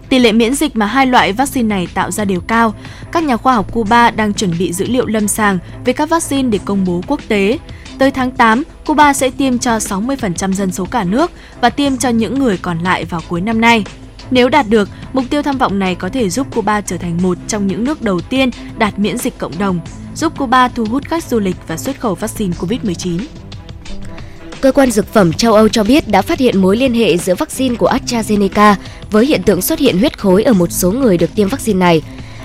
Tỷ 0.08 0.18
lệ 0.18 0.32
miễn 0.32 0.54
dịch 0.54 0.76
mà 0.76 0.86
hai 0.86 1.06
loại 1.06 1.32
vaccine 1.32 1.68
này 1.68 1.88
tạo 1.94 2.10
ra 2.10 2.24
đều 2.24 2.40
cao. 2.40 2.74
Các 3.12 3.24
nhà 3.24 3.36
khoa 3.36 3.54
học 3.54 3.72
Cuba 3.72 4.10
đang 4.10 4.34
chuẩn 4.34 4.58
bị 4.58 4.72
dữ 4.72 4.86
liệu 4.86 5.06
lâm 5.06 5.28
sàng 5.28 5.58
về 5.84 5.92
các 5.92 6.08
vaccine 6.08 6.48
để 6.48 6.58
công 6.64 6.84
bố 6.84 7.02
quốc 7.06 7.20
tế. 7.28 7.58
Tới 7.98 8.10
tháng 8.10 8.30
8, 8.30 8.62
Cuba 8.86 9.12
sẽ 9.12 9.30
tiêm 9.30 9.58
cho 9.58 9.78
60% 9.78 10.52
dân 10.52 10.72
số 10.72 10.84
cả 10.84 11.04
nước 11.04 11.30
và 11.60 11.70
tiêm 11.70 11.96
cho 11.96 12.08
những 12.08 12.38
người 12.38 12.58
còn 12.62 12.78
lại 12.78 13.04
vào 13.04 13.20
cuối 13.28 13.40
năm 13.40 13.60
nay. 13.60 13.84
Nếu 14.30 14.48
đạt 14.48 14.68
được, 14.68 14.88
mục 15.12 15.24
tiêu 15.30 15.42
tham 15.42 15.58
vọng 15.58 15.78
này 15.78 15.94
có 15.94 16.08
thể 16.08 16.30
giúp 16.30 16.46
Cuba 16.54 16.80
trở 16.80 16.96
thành 16.96 17.18
một 17.22 17.38
trong 17.48 17.66
những 17.66 17.84
nước 17.84 18.02
đầu 18.02 18.20
tiên 18.20 18.50
đạt 18.78 18.98
miễn 18.98 19.18
dịch 19.18 19.38
cộng 19.38 19.58
đồng, 19.58 19.80
giúp 20.14 20.38
Cuba 20.38 20.68
thu 20.68 20.84
hút 20.84 21.04
khách 21.04 21.24
du 21.24 21.38
lịch 21.38 21.56
và 21.66 21.76
xuất 21.76 22.00
khẩu 22.00 22.14
vaccine 22.14 22.54
COVID-19. 22.58 23.18
Cơ 24.60 24.72
quan 24.72 24.90
Dược 24.90 25.12
phẩm 25.12 25.32
châu 25.32 25.54
Âu 25.54 25.68
cho 25.68 25.84
biết 25.84 26.08
đã 26.08 26.22
phát 26.22 26.38
hiện 26.38 26.58
mối 26.58 26.76
liên 26.76 26.94
hệ 26.94 27.16
giữa 27.16 27.34
vaccine 27.34 27.74
của 27.74 27.90
AstraZeneca 27.90 28.74
với 29.10 29.26
hiện 29.26 29.42
tượng 29.42 29.62
xuất 29.62 29.78
hiện 29.78 29.98
huyết 29.98 30.18
khối 30.18 30.42
ở 30.42 30.52
một 30.52 30.72
số 30.72 30.92
người 30.92 31.18
được 31.18 31.34
tiêm 31.34 31.48
vaccine 31.48 31.78
này. 31.78 32.02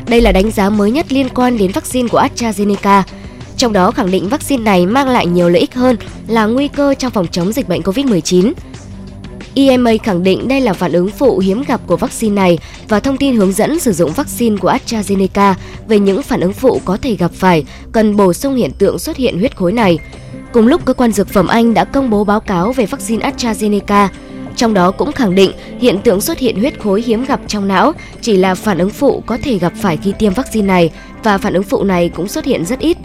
Đây 0.07 0.21
là 0.21 0.31
đánh 0.31 0.51
giá 0.51 0.69
mới 0.69 0.91
nhất 0.91 1.11
liên 1.11 1.29
quan 1.29 1.57
đến 1.57 1.71
vaccine 1.71 2.07
của 2.07 2.21
AstraZeneca. 2.21 3.03
Trong 3.63 3.73
đó 3.73 3.91
khẳng 3.91 4.11
định 4.11 4.29
vaccine 4.29 4.63
này 4.63 4.85
mang 4.85 5.07
lại 5.07 5.25
nhiều 5.25 5.49
lợi 5.49 5.59
ích 5.59 5.75
hơn 5.75 5.97
là 6.27 6.45
nguy 6.45 6.67
cơ 6.67 6.93
trong 6.93 7.11
phòng 7.11 7.27
chống 7.27 7.51
dịch 7.51 7.69
bệnh 7.69 7.81
COVID-19. 7.81 8.53
EMA 9.55 9.91
khẳng 10.03 10.23
định 10.23 10.47
đây 10.47 10.61
là 10.61 10.73
phản 10.73 10.91
ứng 10.91 11.09
phụ 11.09 11.39
hiếm 11.39 11.63
gặp 11.67 11.81
của 11.87 11.97
vaccine 11.97 12.35
này 12.35 12.57
và 12.87 12.99
thông 12.99 13.17
tin 13.17 13.35
hướng 13.35 13.51
dẫn 13.51 13.79
sử 13.79 13.93
dụng 13.93 14.11
vaccine 14.11 14.57
của 14.57 14.71
AstraZeneca 14.71 15.53
về 15.87 15.99
những 15.99 16.23
phản 16.23 16.39
ứng 16.39 16.53
phụ 16.53 16.81
có 16.85 16.97
thể 17.01 17.15
gặp 17.15 17.31
phải 17.33 17.65
cần 17.91 18.15
bổ 18.15 18.33
sung 18.33 18.55
hiện 18.55 18.71
tượng 18.71 18.99
xuất 18.99 19.17
hiện 19.17 19.39
huyết 19.39 19.55
khối 19.55 19.71
này. 19.71 19.99
Cùng 20.53 20.67
lúc, 20.67 20.85
cơ 20.85 20.93
quan 20.93 21.11
dược 21.11 21.29
phẩm 21.29 21.47
Anh 21.47 21.73
đã 21.73 21.85
công 21.85 22.09
bố 22.09 22.23
báo 22.23 22.39
cáo 22.39 22.73
về 22.73 22.85
vaccine 22.85 23.29
AstraZeneca, 23.29 24.07
trong 24.55 24.73
đó 24.73 24.91
cũng 24.91 25.11
khẳng 25.11 25.35
định 25.35 25.51
hiện 25.79 25.99
tượng 26.03 26.21
xuất 26.21 26.39
hiện 26.39 26.59
huyết 26.59 26.79
khối 26.79 27.01
hiếm 27.01 27.25
gặp 27.25 27.39
trong 27.47 27.67
não 27.67 27.93
chỉ 28.21 28.37
là 28.37 28.55
phản 28.55 28.77
ứng 28.77 28.89
phụ 28.89 29.23
có 29.25 29.37
thể 29.43 29.57
gặp 29.57 29.73
phải 29.81 29.97
khi 29.97 30.13
tiêm 30.19 30.33
vaccine 30.33 30.67
này 30.67 30.91
và 31.23 31.37
phản 31.37 31.53
ứng 31.53 31.63
phụ 31.63 31.83
này 31.83 32.09
cũng 32.09 32.27
xuất 32.27 32.45
hiện 32.45 32.65
rất 32.65 32.79
ít. 32.79 32.97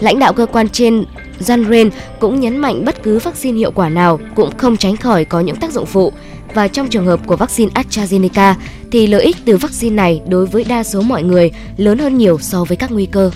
Lãnh 0.00 0.18
đạo 0.18 0.32
cơ 0.32 0.46
quan 0.46 0.68
trên 0.68 1.04
John 1.40 1.70
Ren 1.70 1.90
cũng 2.20 2.40
nhấn 2.40 2.58
mạnh 2.58 2.84
bất 2.84 3.02
cứ 3.02 3.18
vaccine 3.18 3.58
hiệu 3.58 3.70
quả 3.70 3.88
nào 3.88 4.20
cũng 4.34 4.56
không 4.56 4.76
tránh 4.76 4.96
khỏi 4.96 5.24
có 5.24 5.40
những 5.40 5.56
tác 5.56 5.72
dụng 5.72 5.86
phụ 5.86 6.12
và 6.54 6.68
trong 6.68 6.88
trường 6.88 7.06
hợp 7.06 7.20
của 7.26 7.36
vaccine 7.36 7.72
AstraZeneca 7.74 8.54
thì 8.90 9.06
lợi 9.06 9.22
ích 9.22 9.36
từ 9.44 9.56
vaccine 9.56 9.96
này 9.96 10.20
đối 10.28 10.46
với 10.46 10.64
đa 10.64 10.84
số 10.84 11.00
mọi 11.00 11.22
người 11.22 11.50
lớn 11.76 11.98
hơn 11.98 12.18
nhiều 12.18 12.38
so 12.38 12.64
với 12.64 12.76
các 12.76 12.90
nguy 12.90 13.06
cơ. 13.06 13.30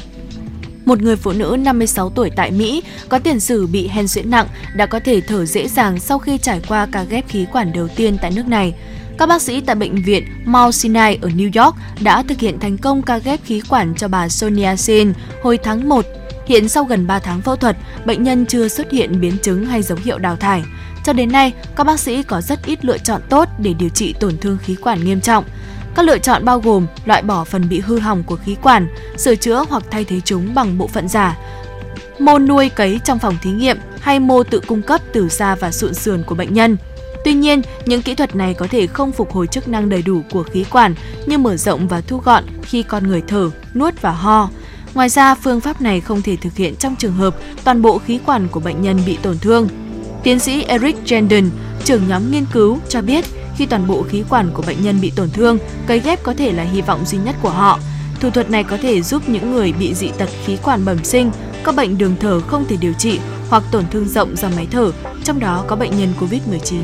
Một 0.85 1.03
người 1.03 1.17
phụ 1.17 1.33
nữ 1.33 1.57
56 1.61 2.11
tuổi 2.11 2.31
tại 2.37 2.51
Mỹ 2.51 2.83
có 3.09 3.19
tiền 3.19 3.41
sử 3.41 3.67
bị 3.67 3.89
hen 3.89 4.09
suyễn 4.09 4.31
nặng 4.31 4.47
đã 4.77 4.87
có 4.87 5.01
thể 5.01 5.21
thở 5.21 5.45
dễ 5.45 5.69
dàng 5.69 6.01
sau 6.01 6.19
khi 6.19 6.39
trải 6.39 6.61
qua 6.69 6.87
ca 6.93 7.03
ghép 7.03 7.29
khí 7.29 7.47
quản 7.53 7.73
đầu 7.73 7.89
tiên 7.89 8.17
tại 8.23 8.31
nước 8.31 8.49
này. 8.49 8.75
Các 9.19 9.29
bác 9.29 9.43
sĩ 9.43 9.61
tại 9.61 9.77
bệnh 9.77 10.03
viện 10.03 10.25
Mount 10.45 10.75
Sinai 10.75 11.19
ở 11.23 11.29
New 11.29 11.65
York 11.65 11.77
đã 12.01 12.23
thực 12.23 12.39
hiện 12.39 12.61
thành 12.61 12.79
công 12.79 13.03
ca 13.03 13.19
ghép 13.19 13.41
khí 13.45 13.63
quản 13.69 13.95
cho 13.95 14.09
bà 14.09 14.29
Sonia 14.29 14.77
Sen 14.77 15.13
hồi 15.43 15.59
tháng 15.63 15.89
1 15.89 16.07
Hiện 16.51 16.69
sau 16.69 16.85
gần 16.85 17.07
3 17.07 17.19
tháng 17.19 17.41
phẫu 17.41 17.57
thuật, 17.57 17.77
bệnh 18.05 18.23
nhân 18.23 18.47
chưa 18.47 18.69
xuất 18.69 18.91
hiện 18.91 19.21
biến 19.21 19.39
chứng 19.43 19.67
hay 19.67 19.83
dấu 19.83 19.99
hiệu 20.05 20.19
đào 20.19 20.37
thải. 20.37 20.65
Cho 21.05 21.13
đến 21.13 21.33
nay, 21.33 21.53
các 21.77 21.85
bác 21.85 22.01
sĩ 22.01 22.23
có 22.23 22.41
rất 22.41 22.67
ít 22.67 22.85
lựa 22.85 22.99
chọn 22.99 23.21
tốt 23.29 23.49
để 23.59 23.73
điều 23.73 23.89
trị 23.89 24.15
tổn 24.21 24.39
thương 24.39 24.59
khí 24.63 24.77
quản 24.83 25.05
nghiêm 25.05 25.21
trọng. 25.21 25.45
Các 25.95 26.05
lựa 26.05 26.19
chọn 26.19 26.45
bao 26.45 26.61
gồm 26.61 26.87
loại 27.05 27.23
bỏ 27.23 27.45
phần 27.45 27.69
bị 27.69 27.81
hư 27.81 27.99
hỏng 27.99 28.23
của 28.23 28.37
khí 28.37 28.57
quản, 28.63 28.89
sửa 29.17 29.35
chữa 29.35 29.65
hoặc 29.69 29.83
thay 29.91 30.05
thế 30.05 30.21
chúng 30.25 30.55
bằng 30.55 30.79
bộ 30.79 30.87
phận 30.87 31.09
giả, 31.09 31.39
mô 32.19 32.39
nuôi 32.39 32.69
cấy 32.69 33.01
trong 33.05 33.19
phòng 33.19 33.37
thí 33.43 33.51
nghiệm 33.51 33.79
hay 34.01 34.21
mô 34.21 34.43
tự 34.43 34.61
cung 34.67 34.83
cấp 34.83 35.01
từ 35.13 35.29
da 35.29 35.55
và 35.55 35.73
sụn 35.73 35.95
sườn 35.95 36.23
của 36.23 36.35
bệnh 36.35 36.55
nhân. 36.55 36.77
Tuy 37.25 37.33
nhiên, 37.33 37.63
những 37.87 38.03
kỹ 38.03 38.15
thuật 38.15 38.37
này 38.37 38.55
có 38.55 38.67
thể 38.71 38.87
không 38.87 39.13
phục 39.13 39.33
hồi 39.33 39.47
chức 39.47 39.69
năng 39.69 39.89
đầy 39.89 40.03
đủ 40.03 40.23
của 40.31 40.43
khí 40.43 40.65
quản 40.71 40.95
như 41.27 41.39
mở 41.39 41.57
rộng 41.57 41.89
và 41.89 42.01
thu 42.01 42.17
gọn 42.19 42.45
khi 42.63 42.83
con 42.83 43.07
người 43.07 43.23
thở, 43.29 43.51
nuốt 43.75 44.03
và 44.03 44.11
ho. 44.11 44.49
Ngoài 44.95 45.09
ra, 45.09 45.35
phương 45.35 45.61
pháp 45.61 45.83
này 45.83 46.01
không 46.01 46.23
thể 46.23 46.37
thực 46.37 46.57
hiện 46.57 46.77
trong 46.77 46.97
trường 46.97 47.15
hợp 47.15 47.37
toàn 47.65 47.83
bộ 47.83 47.99
khí 47.99 48.21
quản 48.27 48.49
của 48.49 48.61
bệnh 48.61 48.83
nhân 48.83 49.01
bị 49.07 49.19
tổn 49.23 49.39
thương. 49.39 49.69
Tiến 50.23 50.39
sĩ 50.39 50.63
Eric 50.63 50.97
Jenden, 51.05 51.49
trưởng 51.85 52.09
nhóm 52.09 52.31
nghiên 52.31 52.47
cứu, 52.53 52.79
cho 52.89 53.03
biết 53.03 53.25
khi 53.57 53.67
toàn 53.67 53.87
bộ 53.87 54.03
khí 54.03 54.25
quản 54.29 54.51
của 54.55 54.63
bệnh 54.67 54.83
nhân 54.83 55.01
bị 55.01 55.13
tổn 55.17 55.31
thương, 55.31 55.59
cấy 55.87 56.01
ghép 56.01 56.23
có 56.23 56.35
thể 56.35 56.53
là 56.53 56.63
hy 56.63 56.81
vọng 56.81 57.05
duy 57.07 57.19
nhất 57.19 57.37
của 57.43 57.51
họ. 57.51 57.79
Thủ 58.21 58.31
thuật 58.31 58.51
này 58.51 58.65
có 58.65 58.77
thể 58.77 59.03
giúp 59.03 59.29
những 59.29 59.53
người 59.53 59.73
bị 59.73 59.95
dị 59.95 60.11
tật 60.19 60.29
khí 60.45 60.57
quản 60.63 60.85
bẩm 60.85 61.05
sinh, 61.05 61.31
các 61.65 61.75
bệnh 61.77 61.99
đường 61.99 62.17
thở 62.21 62.41
không 62.41 62.65
thể 62.69 62.77
điều 62.77 62.93
trị 62.93 63.19
hoặc 63.49 63.63
tổn 63.71 63.85
thương 63.91 64.09
rộng 64.09 64.37
do 64.37 64.49
máy 64.57 64.69
thở, 64.71 64.93
trong 65.25 65.41
đó 65.41 65.65
có 65.67 65.77
bệnh 65.77 65.99
nhân 65.99 66.13
COVID-19. 66.21 66.83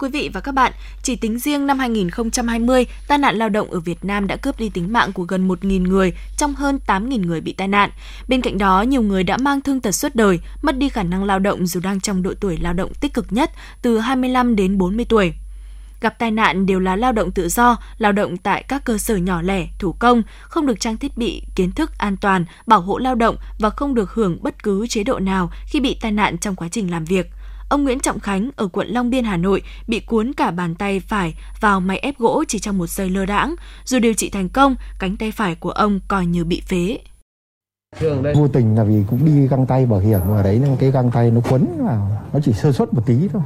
Quý 0.00 0.08
vị 0.08 0.30
và 0.32 0.40
các 0.40 0.52
bạn, 0.52 0.72
chỉ 1.02 1.16
tính 1.16 1.38
riêng 1.38 1.66
năm 1.66 1.78
2020, 1.78 2.86
tai 3.08 3.18
nạn 3.18 3.36
lao 3.36 3.48
động 3.48 3.70
ở 3.70 3.80
Việt 3.80 4.04
Nam 4.04 4.26
đã 4.26 4.36
cướp 4.36 4.58
đi 4.58 4.68
tính 4.68 4.92
mạng 4.92 5.12
của 5.12 5.22
gần 5.22 5.48
1.000 5.48 5.82
người 5.82 6.12
trong 6.36 6.54
hơn 6.54 6.78
8.000 6.86 7.26
người 7.26 7.40
bị 7.40 7.52
tai 7.52 7.68
nạn. 7.68 7.90
Bên 8.28 8.42
cạnh 8.42 8.58
đó, 8.58 8.82
nhiều 8.82 9.02
người 9.02 9.24
đã 9.24 9.36
mang 9.36 9.60
thương 9.60 9.80
tật 9.80 9.92
suốt 9.92 10.14
đời, 10.14 10.40
mất 10.62 10.76
đi 10.76 10.88
khả 10.88 11.02
năng 11.02 11.24
lao 11.24 11.38
động 11.38 11.66
dù 11.66 11.80
đang 11.80 12.00
trong 12.00 12.22
độ 12.22 12.32
tuổi 12.40 12.56
lao 12.56 12.72
động 12.72 12.92
tích 13.00 13.14
cực 13.14 13.26
nhất 13.32 13.50
từ 13.82 13.98
25 13.98 14.56
đến 14.56 14.78
40 14.78 15.06
tuổi 15.08 15.32
gặp 16.00 16.18
tai 16.18 16.30
nạn 16.30 16.66
đều 16.66 16.80
là 16.80 16.96
lao 16.96 17.12
động 17.12 17.30
tự 17.30 17.48
do, 17.48 17.76
lao 17.98 18.12
động 18.12 18.36
tại 18.36 18.62
các 18.68 18.84
cơ 18.84 18.98
sở 18.98 19.16
nhỏ 19.16 19.42
lẻ, 19.42 19.68
thủ 19.78 19.92
công, 19.92 20.22
không 20.42 20.66
được 20.66 20.80
trang 20.80 20.96
thiết 20.96 21.16
bị, 21.16 21.42
kiến 21.54 21.72
thức 21.72 21.90
an 21.98 22.16
toàn, 22.16 22.44
bảo 22.66 22.80
hộ 22.80 22.98
lao 22.98 23.14
động 23.14 23.36
và 23.58 23.70
không 23.70 23.94
được 23.94 24.14
hưởng 24.14 24.38
bất 24.42 24.62
cứ 24.62 24.86
chế 24.86 25.04
độ 25.04 25.18
nào 25.18 25.50
khi 25.66 25.80
bị 25.80 25.96
tai 26.00 26.12
nạn 26.12 26.38
trong 26.38 26.54
quá 26.54 26.68
trình 26.68 26.90
làm 26.90 27.04
việc 27.04 27.30
ông 27.70 27.84
Nguyễn 27.84 28.00
Trọng 28.00 28.20
Khánh 28.20 28.50
ở 28.56 28.68
quận 28.68 28.88
Long 28.88 29.10
Biên, 29.10 29.24
Hà 29.24 29.36
Nội 29.36 29.62
bị 29.86 30.00
cuốn 30.00 30.32
cả 30.32 30.50
bàn 30.50 30.74
tay 30.74 31.00
phải 31.00 31.34
vào 31.60 31.80
máy 31.80 31.98
ép 31.98 32.18
gỗ 32.18 32.44
chỉ 32.48 32.58
trong 32.58 32.78
một 32.78 32.86
giây 32.86 33.10
lơ 33.10 33.26
đãng. 33.26 33.54
Dù 33.84 33.98
điều 33.98 34.14
trị 34.14 34.30
thành 34.30 34.48
công, 34.48 34.76
cánh 34.98 35.16
tay 35.16 35.32
phải 35.32 35.54
của 35.54 35.70
ông 35.70 36.00
coi 36.08 36.26
như 36.26 36.44
bị 36.44 36.62
phế. 36.66 36.98
Vô 38.34 38.48
tình 38.48 38.76
là 38.76 38.84
vì 38.84 39.04
cũng 39.10 39.24
đi 39.24 39.46
găng 39.46 39.66
tay 39.66 39.86
bảo 39.86 40.00
hiểm 40.00 40.20
mà 40.28 40.42
đấy 40.42 40.58
nên 40.62 40.76
cái 40.76 40.90
găng 40.90 41.10
tay 41.10 41.30
nó 41.30 41.40
quấn 41.50 41.66
vào, 41.86 42.22
nó 42.32 42.40
chỉ 42.44 42.52
sơ 42.52 42.72
suất 42.72 42.94
một 42.94 43.02
tí 43.06 43.28
thôi. 43.32 43.42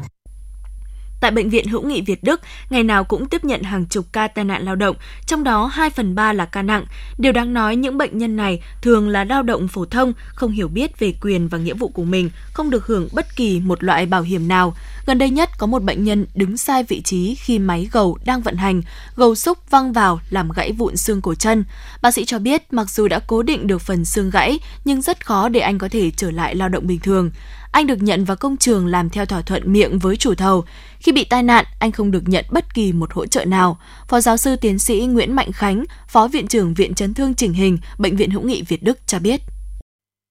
Tại 1.24 1.30
Bệnh 1.30 1.50
viện 1.50 1.68
Hữu 1.68 1.82
nghị 1.82 2.00
Việt 2.00 2.24
Đức, 2.24 2.40
ngày 2.70 2.82
nào 2.82 3.04
cũng 3.04 3.28
tiếp 3.28 3.44
nhận 3.44 3.62
hàng 3.62 3.86
chục 3.86 4.06
ca 4.12 4.28
tai 4.28 4.44
nạn 4.44 4.64
lao 4.64 4.76
động, 4.76 4.96
trong 5.26 5.44
đó 5.44 5.66
2 5.66 5.90
phần 5.90 6.14
3 6.14 6.32
là 6.32 6.44
ca 6.44 6.62
nặng. 6.62 6.84
Điều 7.18 7.32
đáng 7.32 7.54
nói 7.54 7.76
những 7.76 7.98
bệnh 7.98 8.18
nhân 8.18 8.36
này 8.36 8.62
thường 8.82 9.08
là 9.08 9.24
lao 9.24 9.42
động 9.42 9.68
phổ 9.68 9.84
thông, 9.84 10.12
không 10.34 10.50
hiểu 10.50 10.68
biết 10.68 10.98
về 10.98 11.12
quyền 11.20 11.48
và 11.48 11.58
nghĩa 11.58 11.74
vụ 11.74 11.88
của 11.88 12.04
mình, 12.04 12.30
không 12.52 12.70
được 12.70 12.86
hưởng 12.86 13.08
bất 13.12 13.36
kỳ 13.36 13.60
một 13.60 13.84
loại 13.84 14.06
bảo 14.06 14.22
hiểm 14.22 14.48
nào. 14.48 14.74
Gần 15.06 15.18
đây 15.18 15.30
nhất 15.30 15.50
có 15.58 15.66
một 15.66 15.82
bệnh 15.82 16.04
nhân 16.04 16.26
đứng 16.34 16.56
sai 16.56 16.82
vị 16.82 17.00
trí 17.00 17.34
khi 17.34 17.58
máy 17.58 17.88
gầu 17.92 18.18
đang 18.24 18.40
vận 18.40 18.56
hành, 18.56 18.82
gầu 19.16 19.34
xúc 19.34 19.58
văng 19.70 19.92
vào 19.92 20.20
làm 20.30 20.48
gãy 20.52 20.72
vụn 20.72 20.96
xương 20.96 21.20
cổ 21.20 21.34
chân. 21.34 21.64
Bác 22.02 22.14
sĩ 22.14 22.24
cho 22.24 22.38
biết 22.38 22.72
mặc 22.72 22.90
dù 22.90 23.08
đã 23.08 23.20
cố 23.26 23.42
định 23.42 23.66
được 23.66 23.78
phần 23.78 24.04
xương 24.04 24.30
gãy 24.30 24.58
nhưng 24.84 25.02
rất 25.02 25.26
khó 25.26 25.48
để 25.48 25.60
anh 25.60 25.78
có 25.78 25.88
thể 25.88 26.10
trở 26.10 26.30
lại 26.30 26.54
lao 26.54 26.68
động 26.68 26.86
bình 26.86 27.00
thường. 27.00 27.30
Anh 27.74 27.86
được 27.86 28.02
nhận 28.02 28.24
vào 28.24 28.36
công 28.36 28.56
trường 28.56 28.86
làm 28.86 29.10
theo 29.10 29.26
thỏa 29.26 29.42
thuận 29.42 29.72
miệng 29.72 29.98
với 29.98 30.16
chủ 30.16 30.34
thầu. 30.34 30.64
Khi 30.98 31.12
bị 31.12 31.24
tai 31.24 31.42
nạn, 31.42 31.64
anh 31.78 31.92
không 31.92 32.10
được 32.10 32.28
nhận 32.28 32.44
bất 32.50 32.74
kỳ 32.74 32.92
một 32.92 33.12
hỗ 33.12 33.26
trợ 33.26 33.44
nào. 33.44 33.78
Phó 34.08 34.20
giáo 34.20 34.36
sư 34.36 34.56
tiến 34.56 34.78
sĩ 34.78 35.06
Nguyễn 35.06 35.36
Mạnh 35.36 35.52
Khánh, 35.52 35.84
Phó 36.08 36.28
Viện 36.28 36.46
trưởng 36.46 36.74
Viện 36.74 36.94
Chấn 36.94 37.14
thương 37.14 37.34
chỉnh 37.34 37.52
hình, 37.52 37.78
Bệnh 37.98 38.16
viện 38.16 38.30
Hữu 38.30 38.42
nghị 38.42 38.62
Việt 38.62 38.82
Đức 38.82 38.98
cho 39.06 39.18
biết. 39.18 39.40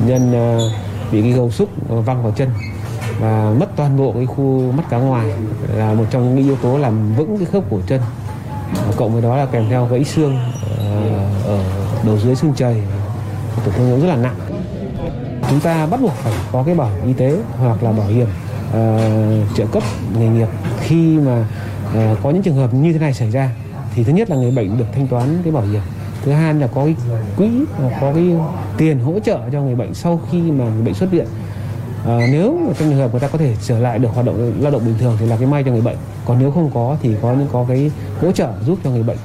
Nhân 0.03 0.33
ờ, 0.33 0.71
bị 1.11 1.21
cái 1.21 1.31
gầu 1.31 1.51
xúc 1.51 1.69
văng 1.87 2.23
vào 2.23 2.33
chân 2.37 2.49
và 3.19 3.53
mất 3.59 3.67
toàn 3.75 3.97
bộ 3.97 4.11
cái 4.13 4.25
khu 4.25 4.71
mắt 4.71 4.83
cá 4.89 4.97
ngoài 4.97 5.33
là 5.75 5.93
một 5.93 6.05
trong 6.11 6.35
những 6.35 6.45
yếu 6.45 6.55
tố 6.55 6.77
làm 6.77 7.15
vững 7.15 7.37
cái 7.37 7.47
khớp 7.51 7.63
cổ 7.71 7.81
chân. 7.87 8.01
Cộng 8.97 9.13
với 9.13 9.21
đó 9.21 9.37
là 9.37 9.45
kèm 9.45 9.69
theo 9.69 9.85
gãy 9.85 10.03
xương 10.03 10.37
ờ, 10.77 11.03
ở 11.45 11.63
đầu 12.05 12.19
dưới 12.19 12.35
xương 12.35 12.53
chày, 12.55 12.83
tổn 13.65 13.73
thương 13.73 14.01
rất 14.01 14.07
là 14.07 14.15
nặng 14.15 14.52
chúng 15.53 15.61
ta 15.61 15.85
bắt 15.85 16.01
buộc 16.01 16.13
phải 16.13 16.33
có 16.51 16.63
cái 16.63 16.75
bảo 16.75 16.89
hiểm 16.89 17.07
y 17.07 17.13
tế 17.13 17.37
hoặc 17.59 17.83
là 17.83 17.91
bảo 17.91 18.07
hiểm 18.07 18.27
uh, 18.69 19.57
trợ 19.57 19.65
cấp 19.71 19.83
nghề 20.19 20.27
nghiệp 20.27 20.47
khi 20.79 21.17
mà 21.17 21.45
uh, 21.89 22.17
có 22.23 22.31
những 22.31 22.43
trường 22.43 22.55
hợp 22.55 22.73
như 22.73 22.93
thế 22.93 22.99
này 22.99 23.13
xảy 23.13 23.31
ra 23.31 23.49
thì 23.95 24.03
thứ 24.03 24.13
nhất 24.13 24.29
là 24.29 24.35
người 24.35 24.51
bệnh 24.51 24.77
được 24.77 24.85
thanh 24.93 25.07
toán 25.07 25.41
cái 25.43 25.51
bảo 25.53 25.63
hiểm. 25.63 25.81
Thứ 26.25 26.31
hai 26.31 26.53
là 26.53 26.67
có 26.67 26.85
cái 26.85 26.95
quỹ 27.37 27.49
có 28.01 28.13
cái 28.13 28.35
tiền 28.77 28.99
hỗ 28.99 29.19
trợ 29.19 29.39
cho 29.51 29.61
người 29.61 29.75
bệnh 29.75 29.93
sau 29.93 30.21
khi 30.31 30.41
mà 30.51 30.65
người 30.65 30.83
bệnh 30.83 30.93
xuất 30.93 31.11
viện. 31.11 31.25
À, 32.05 32.27
nếu 32.31 32.59
mà 32.67 32.73
trong 32.79 32.89
trường 32.89 32.99
hợp 32.99 33.11
người 33.11 33.19
ta 33.19 33.27
có 33.27 33.37
thể 33.37 33.55
trở 33.63 33.79
lại 33.79 33.99
được 33.99 34.09
hoạt 34.13 34.25
động 34.25 34.53
lao 34.59 34.71
động 34.71 34.85
bình 34.85 34.95
thường 34.99 35.17
thì 35.19 35.25
là 35.25 35.37
cái 35.37 35.47
may 35.47 35.63
cho 35.63 35.71
người 35.71 35.81
bệnh. 35.81 35.97
Còn 36.25 36.39
nếu 36.39 36.51
không 36.51 36.71
có 36.73 36.97
thì 37.01 37.15
có 37.21 37.33
những 37.33 37.47
có 37.51 37.65
cái 37.67 37.91
hỗ 38.21 38.31
trợ 38.31 38.49
giúp 38.65 38.77
cho 38.83 38.89
người 38.89 39.03
bệnh 39.03 39.17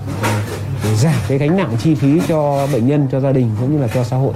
để 0.84 0.96
giảm 0.96 1.14
cái 1.28 1.38
gánh 1.38 1.56
nặng 1.56 1.76
chi 1.78 1.94
phí 1.94 2.20
cho 2.28 2.66
bệnh 2.72 2.86
nhân 2.86 3.08
cho 3.12 3.20
gia 3.20 3.32
đình 3.32 3.50
cũng 3.60 3.72
như 3.72 3.82
là 3.82 3.88
cho 3.94 4.04
xã 4.04 4.16
hội. 4.16 4.34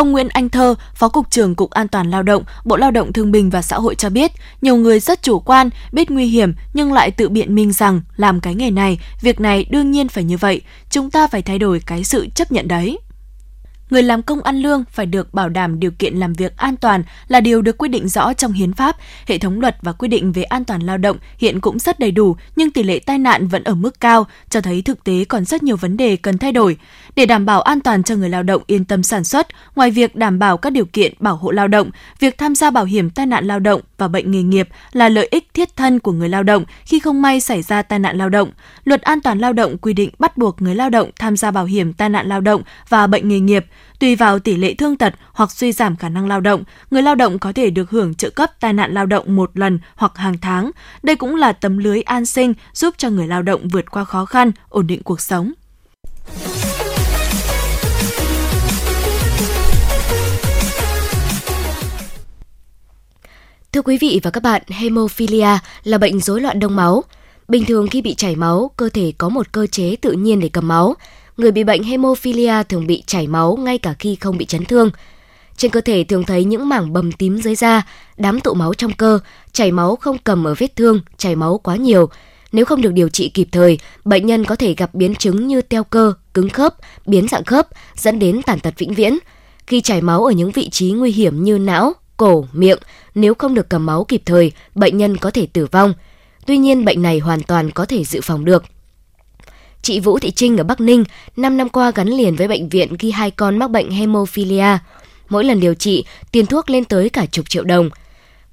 Ông 0.00 0.12
Nguyễn 0.12 0.28
Anh 0.28 0.48
Thơ, 0.48 0.74
Phó 0.94 1.08
Cục 1.08 1.30
trưởng 1.30 1.54
Cục 1.54 1.70
An 1.70 1.88
toàn 1.88 2.10
Lao 2.10 2.22
động, 2.22 2.44
Bộ 2.64 2.76
Lao 2.76 2.90
động 2.90 3.12
Thương 3.12 3.32
binh 3.32 3.50
và 3.50 3.62
Xã 3.62 3.76
hội 3.76 3.94
cho 3.94 4.10
biết, 4.10 4.32
nhiều 4.62 4.76
người 4.76 5.00
rất 5.00 5.22
chủ 5.22 5.40
quan, 5.40 5.70
biết 5.92 6.10
nguy 6.10 6.26
hiểm 6.26 6.54
nhưng 6.74 6.92
lại 6.92 7.10
tự 7.10 7.28
biện 7.28 7.54
minh 7.54 7.72
rằng 7.72 8.00
làm 8.16 8.40
cái 8.40 8.54
nghề 8.54 8.70
này, 8.70 9.00
việc 9.20 9.40
này 9.40 9.66
đương 9.70 9.90
nhiên 9.90 10.08
phải 10.08 10.24
như 10.24 10.36
vậy, 10.36 10.60
chúng 10.90 11.10
ta 11.10 11.26
phải 11.26 11.42
thay 11.42 11.58
đổi 11.58 11.82
cái 11.86 12.04
sự 12.04 12.26
chấp 12.34 12.52
nhận 12.52 12.68
đấy 12.68 12.98
người 13.90 14.02
làm 14.02 14.22
công 14.22 14.42
ăn 14.42 14.56
lương 14.56 14.84
phải 14.90 15.06
được 15.06 15.34
bảo 15.34 15.48
đảm 15.48 15.80
điều 15.80 15.90
kiện 15.90 16.16
làm 16.16 16.32
việc 16.32 16.56
an 16.56 16.76
toàn 16.76 17.02
là 17.28 17.40
điều 17.40 17.62
được 17.62 17.78
quy 17.78 17.88
định 17.88 18.08
rõ 18.08 18.32
trong 18.32 18.52
hiến 18.52 18.72
pháp. 18.72 18.96
Hệ 19.26 19.38
thống 19.38 19.60
luật 19.60 19.76
và 19.82 19.92
quy 19.92 20.08
định 20.08 20.32
về 20.32 20.42
an 20.42 20.64
toàn 20.64 20.82
lao 20.82 20.98
động 20.98 21.16
hiện 21.38 21.60
cũng 21.60 21.78
rất 21.78 21.98
đầy 21.98 22.10
đủ, 22.10 22.36
nhưng 22.56 22.70
tỷ 22.70 22.82
lệ 22.82 22.98
tai 22.98 23.18
nạn 23.18 23.48
vẫn 23.48 23.64
ở 23.64 23.74
mức 23.74 24.00
cao, 24.00 24.26
cho 24.50 24.60
thấy 24.60 24.82
thực 24.82 25.04
tế 25.04 25.24
còn 25.24 25.44
rất 25.44 25.62
nhiều 25.62 25.76
vấn 25.76 25.96
đề 25.96 26.16
cần 26.16 26.38
thay 26.38 26.52
đổi. 26.52 26.76
Để 27.16 27.26
đảm 27.26 27.46
bảo 27.46 27.62
an 27.62 27.80
toàn 27.80 28.02
cho 28.02 28.16
người 28.16 28.28
lao 28.28 28.42
động 28.42 28.62
yên 28.66 28.84
tâm 28.84 29.02
sản 29.02 29.24
xuất, 29.24 29.46
ngoài 29.76 29.90
việc 29.90 30.16
đảm 30.16 30.38
bảo 30.38 30.56
các 30.56 30.72
điều 30.72 30.84
kiện 30.84 31.14
bảo 31.18 31.36
hộ 31.36 31.50
lao 31.50 31.68
động, 31.68 31.90
việc 32.20 32.38
tham 32.38 32.54
gia 32.54 32.70
bảo 32.70 32.84
hiểm 32.84 33.10
tai 33.10 33.26
nạn 33.26 33.46
lao 33.46 33.58
động 33.58 33.80
và 34.00 34.08
bệnh 34.08 34.30
nghề 34.30 34.42
nghiệp 34.42 34.68
là 34.92 35.08
lợi 35.08 35.28
ích 35.30 35.54
thiết 35.54 35.76
thân 35.76 35.98
của 35.98 36.12
người 36.12 36.28
lao 36.28 36.42
động 36.42 36.64
khi 36.84 36.98
không 36.98 37.22
may 37.22 37.40
xảy 37.40 37.62
ra 37.62 37.82
tai 37.82 37.98
nạn 37.98 38.18
lao 38.18 38.28
động. 38.28 38.50
Luật 38.84 39.02
an 39.02 39.20
toàn 39.20 39.38
lao 39.38 39.52
động 39.52 39.78
quy 39.78 39.92
định 39.92 40.10
bắt 40.18 40.36
buộc 40.36 40.62
người 40.62 40.74
lao 40.74 40.90
động 40.90 41.10
tham 41.18 41.36
gia 41.36 41.50
bảo 41.50 41.64
hiểm 41.64 41.92
tai 41.92 42.08
nạn 42.08 42.28
lao 42.28 42.40
động 42.40 42.62
và 42.88 43.06
bệnh 43.06 43.28
nghề 43.28 43.40
nghiệp. 43.40 43.66
Tùy 43.98 44.16
vào 44.16 44.38
tỷ 44.38 44.56
lệ 44.56 44.74
thương 44.74 44.96
tật 44.96 45.14
hoặc 45.32 45.50
suy 45.50 45.72
giảm 45.72 45.96
khả 45.96 46.08
năng 46.08 46.28
lao 46.28 46.40
động, 46.40 46.64
người 46.90 47.02
lao 47.02 47.14
động 47.14 47.38
có 47.38 47.52
thể 47.52 47.70
được 47.70 47.90
hưởng 47.90 48.14
trợ 48.14 48.30
cấp 48.30 48.50
tai 48.60 48.72
nạn 48.72 48.94
lao 48.94 49.06
động 49.06 49.36
một 49.36 49.50
lần 49.54 49.78
hoặc 49.94 50.16
hàng 50.16 50.38
tháng. 50.42 50.70
Đây 51.02 51.16
cũng 51.16 51.36
là 51.36 51.52
tấm 51.52 51.78
lưới 51.78 52.02
an 52.02 52.26
sinh 52.26 52.54
giúp 52.72 52.94
cho 52.98 53.10
người 53.10 53.26
lao 53.26 53.42
động 53.42 53.68
vượt 53.68 53.90
qua 53.90 54.04
khó 54.04 54.24
khăn, 54.24 54.52
ổn 54.68 54.86
định 54.86 55.02
cuộc 55.02 55.20
sống. 55.20 55.52
Thưa 63.72 63.82
quý 63.82 63.98
vị 63.98 64.20
và 64.22 64.30
các 64.30 64.42
bạn, 64.42 64.62
hemophilia 64.68 65.58
là 65.84 65.98
bệnh 65.98 66.20
rối 66.20 66.40
loạn 66.40 66.60
đông 66.60 66.76
máu. 66.76 67.04
Bình 67.48 67.64
thường 67.64 67.88
khi 67.88 68.02
bị 68.02 68.14
chảy 68.14 68.36
máu, 68.36 68.70
cơ 68.76 68.88
thể 68.88 69.12
có 69.18 69.28
một 69.28 69.52
cơ 69.52 69.66
chế 69.66 69.96
tự 69.96 70.12
nhiên 70.12 70.40
để 70.40 70.48
cầm 70.48 70.68
máu. 70.68 70.94
Người 71.36 71.50
bị 71.50 71.64
bệnh 71.64 71.82
hemophilia 71.82 72.62
thường 72.68 72.86
bị 72.86 73.02
chảy 73.06 73.26
máu 73.26 73.56
ngay 73.56 73.78
cả 73.78 73.94
khi 73.98 74.16
không 74.16 74.38
bị 74.38 74.44
chấn 74.44 74.64
thương. 74.64 74.90
Trên 75.56 75.70
cơ 75.70 75.80
thể 75.80 76.04
thường 76.04 76.24
thấy 76.24 76.44
những 76.44 76.68
mảng 76.68 76.92
bầm 76.92 77.12
tím 77.12 77.38
dưới 77.38 77.54
da, 77.54 77.82
đám 78.16 78.40
tụ 78.40 78.54
máu 78.54 78.74
trong 78.74 78.92
cơ, 78.92 79.18
chảy 79.52 79.72
máu 79.72 79.96
không 79.96 80.18
cầm 80.24 80.44
ở 80.44 80.54
vết 80.58 80.76
thương, 80.76 81.00
chảy 81.16 81.36
máu 81.36 81.58
quá 81.58 81.76
nhiều. 81.76 82.08
Nếu 82.52 82.64
không 82.64 82.82
được 82.82 82.92
điều 82.92 83.08
trị 83.08 83.28
kịp 83.28 83.48
thời, 83.52 83.78
bệnh 84.04 84.26
nhân 84.26 84.44
có 84.44 84.56
thể 84.56 84.74
gặp 84.74 84.94
biến 84.94 85.14
chứng 85.14 85.46
như 85.46 85.62
teo 85.62 85.84
cơ, 85.84 86.12
cứng 86.34 86.48
khớp, 86.48 86.74
biến 87.06 87.28
dạng 87.28 87.44
khớp, 87.44 87.68
dẫn 87.96 88.18
đến 88.18 88.42
tàn 88.42 88.60
tật 88.60 88.74
vĩnh 88.78 88.94
viễn. 88.94 89.18
Khi 89.66 89.80
chảy 89.80 90.02
máu 90.02 90.24
ở 90.24 90.32
những 90.32 90.50
vị 90.50 90.68
trí 90.70 90.90
nguy 90.90 91.12
hiểm 91.12 91.44
như 91.44 91.58
não, 91.58 91.92
cổ, 92.20 92.46
miệng, 92.52 92.78
nếu 93.14 93.34
không 93.34 93.54
được 93.54 93.68
cầm 93.68 93.86
máu 93.86 94.04
kịp 94.04 94.22
thời, 94.26 94.52
bệnh 94.74 94.98
nhân 94.98 95.16
có 95.16 95.30
thể 95.30 95.46
tử 95.52 95.66
vong. 95.66 95.94
Tuy 96.46 96.58
nhiên, 96.58 96.84
bệnh 96.84 97.02
này 97.02 97.18
hoàn 97.18 97.42
toàn 97.42 97.70
có 97.70 97.84
thể 97.84 98.04
dự 98.04 98.20
phòng 98.20 98.44
được. 98.44 98.64
Chị 99.82 100.00
Vũ 100.00 100.18
Thị 100.18 100.30
Trinh 100.30 100.56
ở 100.56 100.64
Bắc 100.64 100.80
Ninh 100.80 101.04
5 101.36 101.56
năm 101.56 101.68
qua 101.68 101.90
gắn 101.94 102.08
liền 102.08 102.36
với 102.36 102.48
bệnh 102.48 102.68
viện 102.68 102.96
ghi 102.98 103.10
hai 103.10 103.30
con 103.30 103.58
mắc 103.58 103.70
bệnh 103.70 103.90
hemophilia. 103.90 104.78
Mỗi 105.28 105.44
lần 105.44 105.60
điều 105.60 105.74
trị, 105.74 106.04
tiền 106.32 106.46
thuốc 106.46 106.70
lên 106.70 106.84
tới 106.84 107.08
cả 107.08 107.26
chục 107.26 107.48
triệu 107.48 107.64
đồng. 107.64 107.90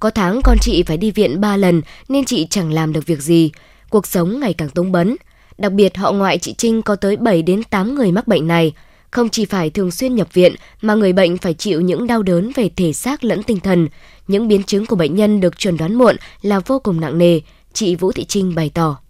Có 0.00 0.10
tháng 0.10 0.40
con 0.44 0.56
chị 0.60 0.82
phải 0.82 0.96
đi 0.96 1.10
viện 1.10 1.40
3 1.40 1.56
lần 1.56 1.82
nên 2.08 2.24
chị 2.24 2.46
chẳng 2.50 2.72
làm 2.72 2.92
được 2.92 3.06
việc 3.06 3.22
gì. 3.22 3.50
Cuộc 3.90 4.06
sống 4.06 4.40
ngày 4.40 4.54
càng 4.54 4.68
túng 4.68 4.92
bấn. 4.92 5.16
Đặc 5.58 5.72
biệt 5.72 5.96
họ 5.96 6.12
ngoại 6.12 6.38
chị 6.38 6.54
Trinh 6.58 6.82
có 6.82 6.96
tới 6.96 7.16
7 7.16 7.42
đến 7.42 7.62
8 7.62 7.94
người 7.94 8.12
mắc 8.12 8.28
bệnh 8.28 8.46
này. 8.46 8.72
Không 9.10 9.28
chỉ 9.28 9.44
phải 9.44 9.70
thường 9.70 9.90
xuyên 9.90 10.14
nhập 10.14 10.28
viện 10.32 10.54
mà 10.80 10.94
người 10.94 11.12
bệnh 11.12 11.38
phải 11.38 11.54
chịu 11.54 11.80
những 11.80 12.06
đau 12.06 12.22
đớn 12.22 12.52
về 12.54 12.70
thể 12.76 12.92
xác 12.92 13.24
lẫn 13.24 13.42
tinh 13.42 13.60
thần. 13.60 13.88
Những 14.26 14.48
biến 14.48 14.62
chứng 14.62 14.86
của 14.86 14.96
bệnh 14.96 15.14
nhân 15.14 15.40
được 15.40 15.58
chuẩn 15.58 15.76
đoán 15.76 15.94
muộn 15.94 16.16
là 16.42 16.60
vô 16.60 16.78
cùng 16.78 17.00
nặng 17.00 17.18
nề, 17.18 17.40
chị 17.72 17.96
Vũ 17.96 18.12
Thị 18.12 18.24
Trinh 18.24 18.54
bày 18.54 18.70
tỏ. 18.74 19.00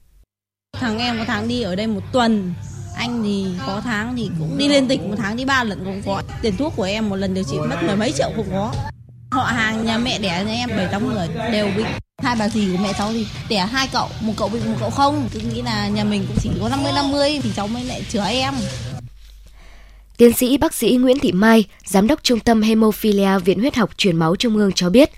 Thằng 0.80 0.98
em 0.98 1.18
có 1.18 1.24
tháng 1.26 1.48
đi 1.48 1.62
ở 1.62 1.76
đây 1.76 1.86
một 1.86 2.00
tuần, 2.12 2.52
anh 2.96 3.22
thì 3.22 3.46
có 3.66 3.80
tháng 3.84 4.16
thì 4.16 4.30
cũng 4.38 4.58
đi 4.58 4.68
lên 4.68 4.88
tỉnh 4.88 5.10
một 5.10 5.16
tháng 5.18 5.36
đi 5.36 5.44
ba 5.44 5.64
lần 5.64 5.84
cũng 5.84 6.02
có. 6.06 6.22
Tiền 6.42 6.56
thuốc 6.56 6.72
của 6.76 6.82
em 6.82 7.08
một 7.08 7.16
lần 7.16 7.34
điều 7.34 7.44
trị 7.44 7.56
mất 7.68 7.76
mười 7.86 7.96
mấy 7.96 8.12
triệu 8.12 8.30
cũng 8.36 8.46
có. 8.52 8.74
Họ 9.30 9.44
hàng 9.44 9.84
nhà 9.84 9.98
mẹ 9.98 10.18
đẻ 10.18 10.44
nhà 10.46 10.52
em 10.52 10.68
bảy 10.76 10.88
tám 10.92 11.14
người 11.14 11.28
đều 11.52 11.68
bị 11.76 11.84
hai 12.22 12.36
bà 12.38 12.48
dì 12.48 12.68
của 12.72 12.82
mẹ 12.82 12.92
cháu 12.98 13.12
thì 13.12 13.26
đẻ 13.48 13.58
hai 13.58 13.88
cậu 13.92 14.08
một 14.20 14.32
cậu 14.36 14.48
bị 14.48 14.58
một 14.66 14.76
cậu 14.80 14.90
không 14.90 15.28
cứ 15.32 15.40
nghĩ 15.40 15.62
là 15.62 15.88
nhà 15.88 16.04
mình 16.04 16.24
cũng 16.28 16.36
chỉ 16.40 16.50
có 16.60 16.68
50 16.68 16.92
50 16.92 17.40
thì 17.42 17.50
cháu 17.56 17.66
mới 17.66 17.84
lại 17.84 18.02
chữa 18.08 18.24
em 18.24 18.54
Tiến 20.18 20.32
sĩ 20.32 20.56
bác 20.56 20.74
sĩ 20.74 20.96
Nguyễn 20.96 21.18
Thị 21.18 21.32
Mai, 21.32 21.64
giám 21.84 22.06
đốc 22.06 22.22
Trung 22.22 22.40
tâm 22.40 22.62
Hemophilia 22.62 23.38
Viện 23.44 23.60
Huyết 23.60 23.76
học 23.76 23.90
Truyền 23.96 24.16
máu 24.16 24.36
Trung 24.36 24.56
ương 24.56 24.72
cho 24.72 24.90
biết, 24.90 25.10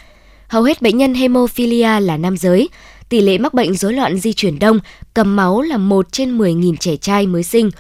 hầu 0.49 0.63
hết 0.63 0.83
bệnh 0.83 0.99
nhân 0.99 1.15
hemophilia 1.15 2.01
là 2.01 2.17
nam 2.17 2.37
giới, 2.37 2.69
tỷ 3.09 3.21
lệ 3.21 3.39
mắc 3.39 3.55
bệnh 3.55 3.75
rối 3.75 3.93
loạn 3.93 4.19
di 4.19 4.33
chuyển 4.33 4.59
đông, 4.59 4.79
cầm 5.15 5.37
máu 5.37 5.63
là 5.63 5.77
1 5.77 6.13
trên 6.13 6.39
10.000 6.39 6.77
trẻ 6.77 6.97
trai 6.97 7.27
mới 7.27 7.43
sinh. 7.43 7.71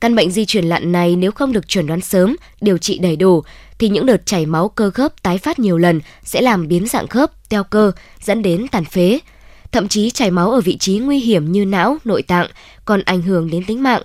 Căn 0.00 0.14
bệnh 0.14 0.30
di 0.30 0.44
chuyển 0.44 0.64
lặn 0.64 0.92
này 0.92 1.16
nếu 1.16 1.32
không 1.32 1.52
được 1.52 1.68
chuẩn 1.68 1.86
đoán 1.86 2.00
sớm, 2.00 2.36
điều 2.60 2.78
trị 2.78 2.98
đầy 2.98 3.16
đủ, 3.16 3.42
thì 3.78 3.88
những 3.88 4.06
đợt 4.06 4.26
chảy 4.26 4.46
máu 4.46 4.68
cơ 4.68 4.90
khớp 4.90 5.22
tái 5.22 5.38
phát 5.38 5.58
nhiều 5.58 5.78
lần 5.78 6.00
sẽ 6.24 6.40
làm 6.40 6.68
biến 6.68 6.86
dạng 6.86 7.08
khớp, 7.08 7.48
teo 7.48 7.64
cơ, 7.64 7.92
dẫn 8.20 8.42
đến 8.42 8.66
tàn 8.68 8.84
phế. 8.84 9.18
Thậm 9.72 9.88
chí 9.88 10.10
chảy 10.10 10.30
máu 10.30 10.50
ở 10.50 10.60
vị 10.60 10.76
trí 10.76 10.98
nguy 10.98 11.18
hiểm 11.18 11.52
như 11.52 11.64
não, 11.64 11.96
nội 12.04 12.22
tạng, 12.22 12.46
còn 12.84 13.02
ảnh 13.04 13.22
hưởng 13.22 13.50
đến 13.50 13.64
tính 13.64 13.82
mạng. 13.82 14.02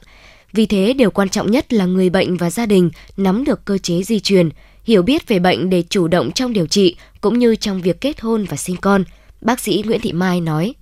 Vì 0.58 0.66
thế, 0.66 0.94
điều 0.94 1.12
quan 1.12 1.30
trọng 1.30 1.52
nhất 1.52 1.74
là 1.74 1.86
người 1.86 2.10
bệnh 2.10 2.38
và 2.38 2.50
gia 2.50 2.66
đình 2.66 2.90
nắm 3.18 3.44
được 3.44 3.66
cơ 3.66 3.78
chế 3.78 4.04
di 4.04 4.20
truyền, 4.20 4.50
hiểu 4.84 5.02
biết 5.02 5.28
về 5.28 5.40
bệnh 5.40 5.70
để 5.70 5.84
chủ 5.90 6.08
động 6.08 6.32
trong 6.32 6.54
điều 6.54 6.66
trị 6.68 6.96
cũng 7.22 7.40
như 7.40 7.56
trong 7.56 7.82
việc 7.82 8.02
kết 8.02 8.22
hôn 8.22 8.46
và 8.50 8.58
sinh 8.58 8.76
con– 8.82 9.04
Bác 9.42 9.60
sĩ 9.60 9.84
Nguyễn 9.86 10.02
Thị 10.02 10.12
Mai 10.12 10.42
nói. 10.42 10.74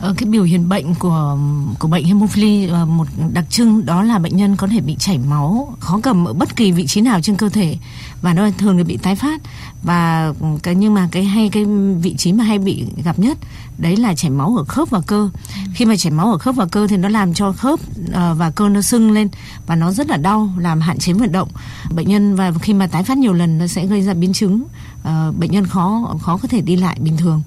Ờ, 0.00 0.14
cái 0.16 0.28
biểu 0.28 0.42
hiện 0.42 0.68
bệnh 0.68 0.94
của 0.94 1.38
của 1.78 1.88
bệnh 1.88 2.04
hemophilia 2.04 2.68
ờ, 2.68 2.86
một 2.86 3.06
đặc 3.32 3.44
trưng 3.50 3.86
đó 3.86 4.02
là 4.02 4.18
bệnh 4.18 4.36
nhân 4.36 4.56
có 4.56 4.66
thể 4.66 4.80
bị 4.80 4.96
chảy 4.98 5.18
máu, 5.18 5.76
khó 5.80 6.00
cầm 6.02 6.28
ở 6.28 6.32
bất 6.32 6.56
kỳ 6.56 6.72
vị 6.72 6.86
trí 6.86 7.00
nào 7.00 7.20
trên 7.20 7.36
cơ 7.36 7.48
thể 7.48 7.76
và 8.22 8.34
nó 8.34 8.50
thường 8.58 8.78
là 8.78 8.84
bị 8.84 8.96
tái 8.96 9.16
phát. 9.16 9.40
Và 9.82 10.32
ừ, 10.40 10.46
cái, 10.62 10.74
nhưng 10.74 10.94
mà 10.94 11.08
cái 11.12 11.24
hay, 11.24 11.48
cái 11.48 11.64
vị 12.00 12.14
trí 12.18 12.32
mà 12.32 12.44
hay 12.44 12.58
bị 12.58 12.84
gặp 13.04 13.18
nhất, 13.18 13.38
đấy 13.78 13.96
là 13.96 14.14
chảy 14.14 14.30
máu 14.30 14.56
ở 14.58 14.64
khớp 14.64 14.90
và 14.90 15.00
cơ. 15.06 15.30
Khi 15.74 15.84
mà 15.84 15.96
chảy 15.96 16.12
máu 16.12 16.32
ở 16.32 16.38
khớp 16.38 16.56
và 16.56 16.66
cơ 16.66 16.86
thì 16.86 16.96
nó 16.96 17.08
làm 17.08 17.34
cho 17.34 17.52
khớp 17.52 17.80
ờ, 18.12 18.34
và 18.34 18.50
cơ 18.50 18.68
nó 18.68 18.82
sưng 18.82 19.10
lên 19.10 19.28
và 19.66 19.76
nó 19.76 19.92
rất 19.92 20.08
là 20.10 20.16
đau, 20.16 20.50
làm 20.58 20.80
hạn 20.80 20.98
chế 20.98 21.12
vận 21.12 21.32
động. 21.32 21.48
Bệnh 21.94 22.08
nhân 22.08 22.36
và 22.36 22.52
khi 22.60 22.72
mà 22.72 22.86
tái 22.86 23.02
phát 23.02 23.18
nhiều 23.18 23.32
lần 23.32 23.58
nó 23.58 23.66
sẽ 23.66 23.86
gây 23.86 24.02
ra 24.02 24.14
biến 24.14 24.32
chứng. 24.32 24.62
Ờ, 25.02 25.32
bệnh 25.38 25.50
nhân 25.50 25.66
khó 25.66 26.16
khó 26.22 26.36
có 26.36 26.48
thể 26.48 26.60
đi 26.60 26.76
lại 26.76 26.96
bình 27.00 27.16
thường. 27.16 27.42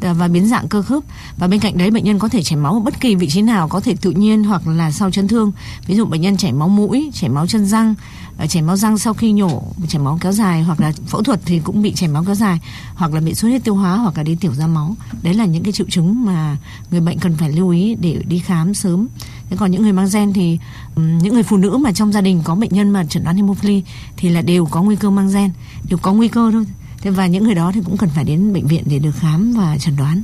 Ờ, 0.00 0.14
và 0.14 0.28
biến 0.28 0.46
dạng 0.46 0.68
cơ 0.68 0.82
khớp. 0.82 1.02
Và 1.38 1.46
bên 1.48 1.60
cạnh 1.60 1.78
đấy, 1.78 1.90
bệnh 1.90 2.04
nhân 2.04 2.18
có 2.18 2.28
thể 2.28 2.42
chảy 2.42 2.56
máu 2.56 2.72
ở 2.72 2.80
bất 2.80 3.00
kỳ 3.00 3.14
vị 3.14 3.28
trí 3.28 3.42
nào, 3.42 3.68
có 3.68 3.80
thể 3.80 3.94
tự 4.00 4.10
nhiên 4.10 4.44
hoặc 4.44 4.66
là 4.66 4.90
sau 4.90 5.10
chấn 5.10 5.28
thương. 5.28 5.52
Ví 5.86 5.96
dụ 5.96 6.04
bệnh 6.04 6.20
nhân 6.20 6.36
chảy 6.36 6.52
máu 6.52 6.68
mũi, 6.68 7.10
chảy 7.14 7.30
máu 7.30 7.46
chân 7.46 7.66
răng 7.66 7.94
ờ, 8.38 8.46
chảy 8.46 8.62
máu 8.62 8.76
răng 8.76 8.98
sau 8.98 9.14
khi 9.14 9.32
nhổ, 9.32 9.62
chảy 9.88 10.02
máu 10.02 10.18
kéo 10.20 10.32
dài 10.32 10.62
hoặc 10.62 10.80
là 10.80 10.92
phẫu 11.06 11.22
thuật 11.22 11.40
thì 11.44 11.58
cũng 11.58 11.82
bị 11.82 11.92
chảy 11.92 12.08
máu 12.08 12.24
kéo 12.24 12.34
dài, 12.34 12.60
hoặc 12.94 13.12
là 13.14 13.20
bị 13.20 13.34
xuất 13.34 13.48
huyết 13.48 13.64
tiêu 13.64 13.74
hóa 13.74 13.96
hoặc 13.96 14.16
là 14.16 14.22
đi 14.22 14.34
tiểu 14.34 14.54
ra 14.54 14.66
máu. 14.66 14.96
Đấy 15.22 15.34
là 15.34 15.44
những 15.44 15.62
cái 15.62 15.72
triệu 15.72 15.86
chứng 15.90 16.24
mà 16.24 16.56
người 16.90 17.00
bệnh 17.00 17.18
cần 17.18 17.36
phải 17.36 17.52
lưu 17.52 17.70
ý 17.70 17.94
để 17.94 18.22
đi 18.28 18.38
khám 18.38 18.74
sớm 18.74 19.06
thế 19.50 19.56
còn 19.60 19.70
những 19.70 19.82
người 19.82 19.92
mang 19.92 20.08
gen 20.12 20.32
thì 20.32 20.58
những 20.94 21.34
người 21.34 21.42
phụ 21.42 21.56
nữ 21.56 21.76
mà 21.76 21.92
trong 21.92 22.12
gia 22.12 22.20
đình 22.20 22.42
có 22.44 22.54
bệnh 22.54 22.70
nhân 22.72 22.90
mà 22.90 23.04
chẩn 23.04 23.24
đoán 23.24 23.36
hemophili 23.36 23.82
thì 24.16 24.28
là 24.28 24.40
đều 24.40 24.66
có 24.66 24.82
nguy 24.82 24.96
cơ 24.96 25.10
mang 25.10 25.30
gen 25.34 25.50
đều 25.88 25.98
có 26.02 26.12
nguy 26.12 26.28
cơ 26.28 26.50
thôi. 26.52 26.64
Thế 26.98 27.10
và 27.10 27.26
những 27.26 27.44
người 27.44 27.54
đó 27.54 27.70
thì 27.74 27.80
cũng 27.84 27.96
cần 27.96 28.08
phải 28.14 28.24
đến 28.24 28.52
bệnh 28.52 28.66
viện 28.66 28.82
để 28.86 28.98
được 28.98 29.10
khám 29.18 29.52
và 29.52 29.76
chẩn 29.78 29.96
đoán. 29.96 30.22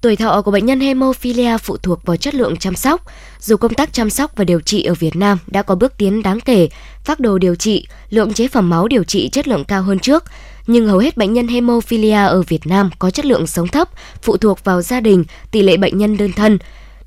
Tuổi 0.00 0.16
thọ 0.16 0.42
của 0.42 0.50
bệnh 0.50 0.66
nhân 0.66 0.80
hemophilia 0.80 1.58
phụ 1.58 1.76
thuộc 1.76 2.04
vào 2.04 2.16
chất 2.16 2.34
lượng 2.34 2.56
chăm 2.56 2.76
sóc. 2.76 3.04
Dù 3.40 3.56
công 3.56 3.74
tác 3.74 3.92
chăm 3.92 4.10
sóc 4.10 4.32
và 4.36 4.44
điều 4.44 4.60
trị 4.60 4.84
ở 4.84 4.94
Việt 4.94 5.16
Nam 5.16 5.38
đã 5.46 5.62
có 5.62 5.74
bước 5.74 5.96
tiến 5.96 6.22
đáng 6.22 6.40
kể, 6.40 6.68
phác 7.04 7.20
đồ 7.20 7.38
điều 7.38 7.54
trị, 7.54 7.86
lượng 8.10 8.32
chế 8.32 8.48
phẩm 8.48 8.70
máu 8.70 8.88
điều 8.88 9.04
trị 9.04 9.28
chất 9.28 9.48
lượng 9.48 9.64
cao 9.64 9.82
hơn 9.82 9.98
trước, 9.98 10.24
nhưng 10.66 10.88
hầu 10.88 10.98
hết 10.98 11.16
bệnh 11.16 11.32
nhân 11.32 11.48
hemophilia 11.48 12.26
ở 12.26 12.42
Việt 12.42 12.66
Nam 12.66 12.90
có 12.98 13.10
chất 13.10 13.24
lượng 13.24 13.46
sống 13.46 13.68
thấp, 13.68 13.88
phụ 14.22 14.36
thuộc 14.36 14.64
vào 14.64 14.82
gia 14.82 15.00
đình, 15.00 15.24
tỷ 15.50 15.62
lệ 15.62 15.76
bệnh 15.76 15.98
nhân 15.98 16.16
đơn 16.16 16.32
thân, 16.32 16.58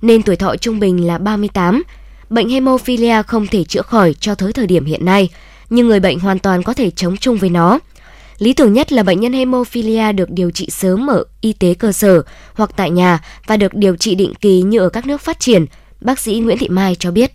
nên 0.03 0.23
tuổi 0.23 0.35
thọ 0.35 0.55
trung 0.55 0.79
bình 0.79 1.07
là 1.07 1.17
38. 1.17 1.83
Bệnh 2.29 2.49
hemophilia 2.49 3.23
không 3.23 3.47
thể 3.47 3.63
chữa 3.63 3.81
khỏi 3.81 4.15
cho 4.19 4.35
tới 4.35 4.53
thời 4.53 4.67
điểm 4.67 4.85
hiện 4.85 5.05
nay, 5.05 5.29
nhưng 5.69 5.87
người 5.87 5.99
bệnh 5.99 6.19
hoàn 6.19 6.39
toàn 6.39 6.63
có 6.63 6.73
thể 6.73 6.91
chống 6.91 7.17
chung 7.17 7.37
với 7.37 7.49
nó. 7.49 7.79
Lý 8.37 8.53
tưởng 8.53 8.73
nhất 8.73 8.91
là 8.91 9.03
bệnh 9.03 9.19
nhân 9.19 9.33
hemophilia 9.33 10.11
được 10.11 10.29
điều 10.29 10.51
trị 10.51 10.69
sớm 10.69 11.09
ở 11.09 11.23
y 11.41 11.53
tế 11.53 11.73
cơ 11.73 11.91
sở 11.91 12.21
hoặc 12.53 12.71
tại 12.75 12.89
nhà 12.89 13.19
và 13.47 13.57
được 13.57 13.73
điều 13.73 13.95
trị 13.95 14.15
định 14.15 14.33
kỳ 14.41 14.61
như 14.61 14.79
ở 14.79 14.89
các 14.89 15.05
nước 15.05 15.21
phát 15.21 15.39
triển, 15.39 15.65
bác 16.01 16.19
sĩ 16.19 16.39
Nguyễn 16.39 16.57
Thị 16.57 16.67
Mai 16.69 16.95
cho 16.99 17.11
biết. 17.11 17.31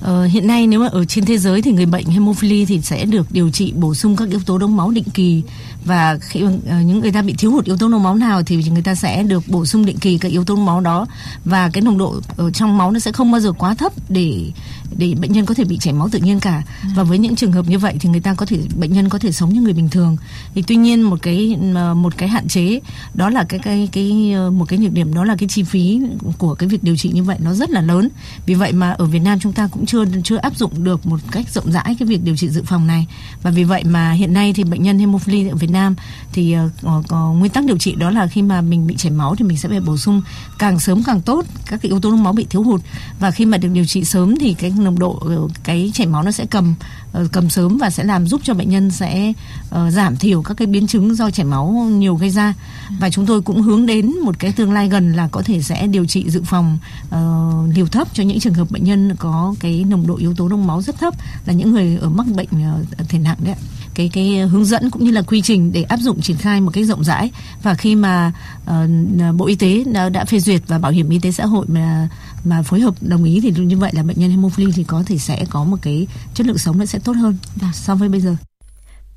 Ờ, 0.00 0.24
hiện 0.24 0.46
nay 0.46 0.66
nếu 0.66 0.80
mà 0.80 0.86
ở 0.86 1.04
trên 1.04 1.24
thế 1.24 1.38
giới 1.38 1.62
thì 1.62 1.72
người 1.72 1.86
bệnh 1.86 2.06
hemophilia 2.06 2.64
thì 2.64 2.80
sẽ 2.80 3.04
được 3.04 3.26
điều 3.32 3.50
trị 3.50 3.72
bổ 3.76 3.94
sung 3.94 4.16
các 4.16 4.28
yếu 4.30 4.40
tố 4.46 4.58
đông 4.58 4.76
máu 4.76 4.90
định 4.90 5.04
kỳ. 5.14 5.42
Và 5.84 6.18
khi 6.20 6.42
uh, 6.44 6.50
những 6.84 7.00
người 7.00 7.12
ta 7.12 7.22
bị 7.22 7.34
thiếu 7.38 7.50
hụt 7.50 7.64
yếu 7.64 7.76
tố 7.76 7.88
đông 7.88 8.02
máu 8.02 8.14
nào 8.14 8.42
thì 8.42 8.56
người 8.56 8.82
ta 8.82 8.94
sẽ 8.94 9.22
được 9.22 9.48
bổ 9.48 9.64
sung 9.64 9.84
định 9.84 9.98
kỳ 9.98 10.18
các 10.18 10.32
yếu 10.32 10.44
tố 10.44 10.54
đông 10.54 10.66
máu 10.66 10.80
đó. 10.80 11.06
Và 11.44 11.70
cái 11.72 11.82
nồng 11.82 11.98
độ 11.98 12.20
ở 12.36 12.50
trong 12.50 12.78
máu 12.78 12.90
nó 12.90 12.98
sẽ 12.98 13.12
không 13.12 13.30
bao 13.30 13.40
giờ 13.40 13.52
quá 13.52 13.74
thấp 13.74 13.92
để 14.08 14.50
để 14.96 15.14
bệnh 15.20 15.32
nhân 15.32 15.46
có 15.46 15.54
thể 15.54 15.64
bị 15.64 15.78
chảy 15.78 15.94
máu 15.94 16.08
tự 16.12 16.18
nhiên 16.18 16.40
cả. 16.40 16.62
Và 16.94 17.02
với 17.02 17.18
những 17.18 17.36
trường 17.36 17.52
hợp 17.52 17.68
như 17.68 17.78
vậy 17.78 17.94
thì 18.00 18.08
người 18.08 18.20
ta 18.20 18.34
có 18.34 18.46
thể 18.46 18.58
bệnh 18.76 18.92
nhân 18.92 19.08
có 19.08 19.18
thể 19.18 19.32
sống 19.32 19.52
như 19.52 19.60
người 19.60 19.72
bình 19.72 19.88
thường. 19.88 20.16
Thì 20.54 20.62
tuy 20.62 20.76
nhiên 20.76 21.02
một 21.02 21.22
cái 21.22 21.56
một 21.96 22.18
cái 22.18 22.28
hạn 22.28 22.48
chế 22.48 22.80
đó 23.14 23.30
là 23.30 23.44
cái 23.44 23.60
cái 23.60 23.88
cái 23.92 24.32
ờ, 24.32 24.50
một 24.50 24.64
cái 24.68 24.78
nhược 24.78 24.92
điểm 24.92 25.14
đó 25.14 25.24
là 25.24 25.36
cái 25.36 25.48
chi 25.48 25.62
phí 25.62 26.00
của 26.38 26.54
cái 26.54 26.68
việc 26.68 26.84
điều 26.84 26.96
trị 26.96 27.10
như 27.14 27.22
vậy 27.22 27.36
nó 27.40 27.54
rất 27.54 27.70
là 27.70 27.80
lớn. 27.80 28.08
Vì 28.46 28.54
vậy 28.54 28.72
mà 28.72 28.90
ở 28.90 29.04
Việt 29.04 29.18
Nam 29.18 29.38
chúng 29.40 29.52
ta 29.52 29.68
cũng 29.72 29.86
chưa 29.86 30.04
chưa 30.24 30.36
áp 30.36 30.56
dụng 30.56 30.84
được 30.84 31.06
một 31.06 31.20
cách 31.30 31.50
rộng 31.50 31.72
rãi 31.72 31.96
cái 31.98 32.08
việc 32.08 32.24
điều 32.24 32.36
trị 32.36 32.48
dự 32.48 32.62
phòng 32.62 32.86
này. 32.86 33.06
Và 33.42 33.50
vì 33.50 33.64
vậy 33.64 33.84
mà 33.84 34.12
hiện 34.12 34.32
nay 34.32 34.52
thì 34.52 34.64
bệnh 34.64 34.82
nhân 34.82 34.98
hemophilia 34.98 35.48
ở 35.48 35.56
Việt 35.56 35.70
Nam 35.70 35.94
thì 36.32 36.52
ờ, 36.52 36.70
có, 36.82 37.02
có 37.08 37.32
nguyên 37.32 37.52
tắc 37.52 37.64
điều 37.64 37.78
trị 37.78 37.94
đó 37.94 38.10
là 38.10 38.26
khi 38.26 38.42
mà 38.42 38.60
mình 38.60 38.86
bị 38.86 38.96
chảy 38.96 39.12
máu 39.12 39.34
thì 39.36 39.44
mình 39.44 39.56
sẽ 39.56 39.68
phải 39.68 39.80
bổ 39.80 39.96
sung 39.96 40.22
càng 40.58 40.80
sớm 40.80 41.02
càng 41.02 41.20
tốt 41.20 41.44
các 41.66 41.82
cái 41.82 41.90
yếu 41.90 42.00
tố 42.00 42.10
máu 42.10 42.32
bị 42.32 42.46
thiếu 42.50 42.62
hụt. 42.62 42.80
Và 43.20 43.30
khi 43.30 43.44
mà 43.44 43.58
được 43.58 43.68
điều 43.72 43.86
trị 43.86 44.04
sớm 44.04 44.36
thì 44.36 44.54
cái 44.54 44.70
nồng 44.78 44.98
độ 44.98 45.18
ờ, 45.20 45.48
cái 45.64 45.90
chảy 45.94 46.06
máu 46.06 46.22
nó 46.22 46.30
sẽ 46.30 46.46
cầm 46.46 46.74
ờ, 47.12 47.28
cầm 47.32 47.50
sớm 47.50 47.78
và 47.78 47.90
sẽ 47.90 48.04
làm 48.04 48.26
giúp 48.26 48.40
cho 48.44 48.54
bệnh 48.54 48.70
nhân 48.70 48.90
sẽ 48.90 49.32
uh, 49.68 49.92
giảm 49.92 50.16
thiểu 50.16 50.42
các 50.42 50.56
cái 50.56 50.66
biến 50.66 50.86
chứng 50.86 51.14
do 51.14 51.30
chảy 51.30 51.46
máu 51.46 51.88
nhiều 51.90 52.16
gây 52.16 52.30
ra. 52.30 52.54
Và 53.00 53.10
chúng 53.10 53.26
tôi 53.26 53.42
cũng 53.42 53.62
hướng 53.62 53.86
đến 53.86 54.12
một 54.24 54.38
cái 54.38 54.52
tương 54.52 54.72
lai 54.72 54.88
gần 54.88 55.12
là 55.12 55.28
có 55.32 55.42
thể 55.42 55.62
sẽ 55.62 55.86
điều 55.86 56.06
trị 56.06 56.30
dự 56.30 56.42
phòng 56.44 56.78
uh, 57.08 57.76
liều 57.76 57.86
thấp 57.86 58.08
cho 58.12 58.22
những 58.22 58.40
trường 58.40 58.54
hợp 58.54 58.70
bệnh 58.70 58.84
nhân 58.84 59.16
có 59.18 59.54
cái 59.60 59.84
nồng 59.88 60.06
độ 60.06 60.16
yếu 60.16 60.34
tố 60.34 60.48
đông 60.48 60.66
máu 60.66 60.82
rất 60.82 60.98
thấp 60.98 61.14
là 61.46 61.52
những 61.52 61.72
người 61.72 61.98
ở 62.00 62.08
mắc 62.08 62.26
bệnh 62.36 62.48
uh, 62.48 63.08
thể 63.08 63.18
nặng 63.18 63.38
đấy 63.44 63.54
cái 63.98 64.10
cái 64.12 64.38
hướng 64.38 64.64
dẫn 64.64 64.90
cũng 64.90 65.04
như 65.04 65.10
là 65.10 65.22
quy 65.22 65.42
trình 65.42 65.72
để 65.72 65.82
áp 65.82 65.96
dụng 65.96 66.20
triển 66.20 66.36
khai 66.36 66.60
một 66.60 66.70
cách 66.74 66.84
rộng 66.86 67.04
rãi. 67.04 67.30
Và 67.62 67.74
khi 67.74 67.94
mà 67.94 68.32
uh, 68.70 69.36
bộ 69.36 69.46
y 69.46 69.54
tế 69.54 69.84
đã, 69.92 70.08
đã 70.08 70.24
phê 70.24 70.40
duyệt 70.40 70.62
và 70.66 70.78
bảo 70.78 70.92
hiểm 70.92 71.08
y 71.08 71.18
tế 71.18 71.32
xã 71.32 71.46
hội 71.46 71.66
mà 71.68 72.08
mà 72.44 72.62
phối 72.62 72.80
hợp 72.80 72.94
đồng 73.00 73.24
ý 73.24 73.40
thì 73.42 73.52
như 73.56 73.78
vậy 73.78 73.90
là 73.94 74.02
bệnh 74.02 74.16
nhân 74.20 74.30
hemophilia 74.30 74.72
thì 74.74 74.84
có 74.84 75.02
thể 75.06 75.18
sẽ 75.18 75.44
có 75.50 75.64
một 75.64 75.76
cái 75.82 76.06
chất 76.34 76.46
lượng 76.46 76.58
sống 76.58 76.78
nó 76.78 76.84
sẽ 76.84 76.98
tốt 77.04 77.12
hơn 77.12 77.36
so 77.72 77.94
với 77.94 78.08
bây 78.08 78.20
giờ. 78.20 78.36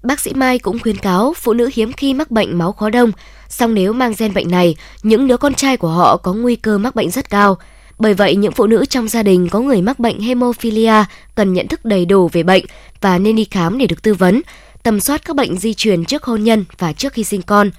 Bác 0.03 0.19
sĩ 0.19 0.34
Mai 0.34 0.60
cũng 0.60 0.79
khuyến 0.79 0.97
cáo 0.97 1.34
phụ 1.38 1.53
nữ 1.53 1.69
hiếm 1.73 1.93
khi 1.93 2.13
mắc 2.13 2.31
bệnh 2.31 2.57
máu 2.57 2.71
khó 2.71 2.89
đông, 2.89 3.12
song 3.49 3.73
nếu 3.73 3.93
mang 3.93 4.13
gen 4.17 4.34
bệnh 4.34 4.51
này, 4.51 4.75
những 5.03 5.27
đứa 5.27 5.38
con 5.38 5.53
trai 5.53 5.77
của 5.77 5.89
họ 5.89 6.17
có 6.17 6.34
nguy 6.34 6.55
cơ 6.55 6.77
mắc 6.77 6.95
bệnh 6.95 7.12
rất 7.12 7.29
cao. 7.29 7.57
Bởi 7.99 8.13
vậy, 8.13 8.36
những 8.36 8.51
phụ 8.51 8.67
nữ 8.67 8.86
trong 8.86 9.07
gia 9.07 9.23
đình 9.23 9.49
có 9.49 9.60
người 9.60 9.81
mắc 9.81 9.99
bệnh 9.99 10.19
hemophilia 10.19 11.03
cần 11.36 11.53
nhận 11.53 11.67
thức 11.67 11.86
đầy 11.86 12.05
đủ 12.05 12.29
về 12.34 12.43
bệnh 12.43 12.65
và 13.01 13.17
nên 13.17 13.36
đi 13.36 13.45
khám 13.45 13.77
để 13.77 13.88
được 13.88 14.01
tư 14.01 14.13
vấn, 14.13 14.41
tầm 14.84 14.99
soát 14.99 15.25
các 15.25 15.36
bệnh 15.36 15.57
di 15.57 15.73
truyền 15.73 16.05
trước 16.05 16.23
hôn 16.23 16.43
nhân 16.43 16.65
và 16.77 16.93
trước 16.93 17.13
khi 17.13 17.23
sinh 17.23 17.41
con. 17.41 17.71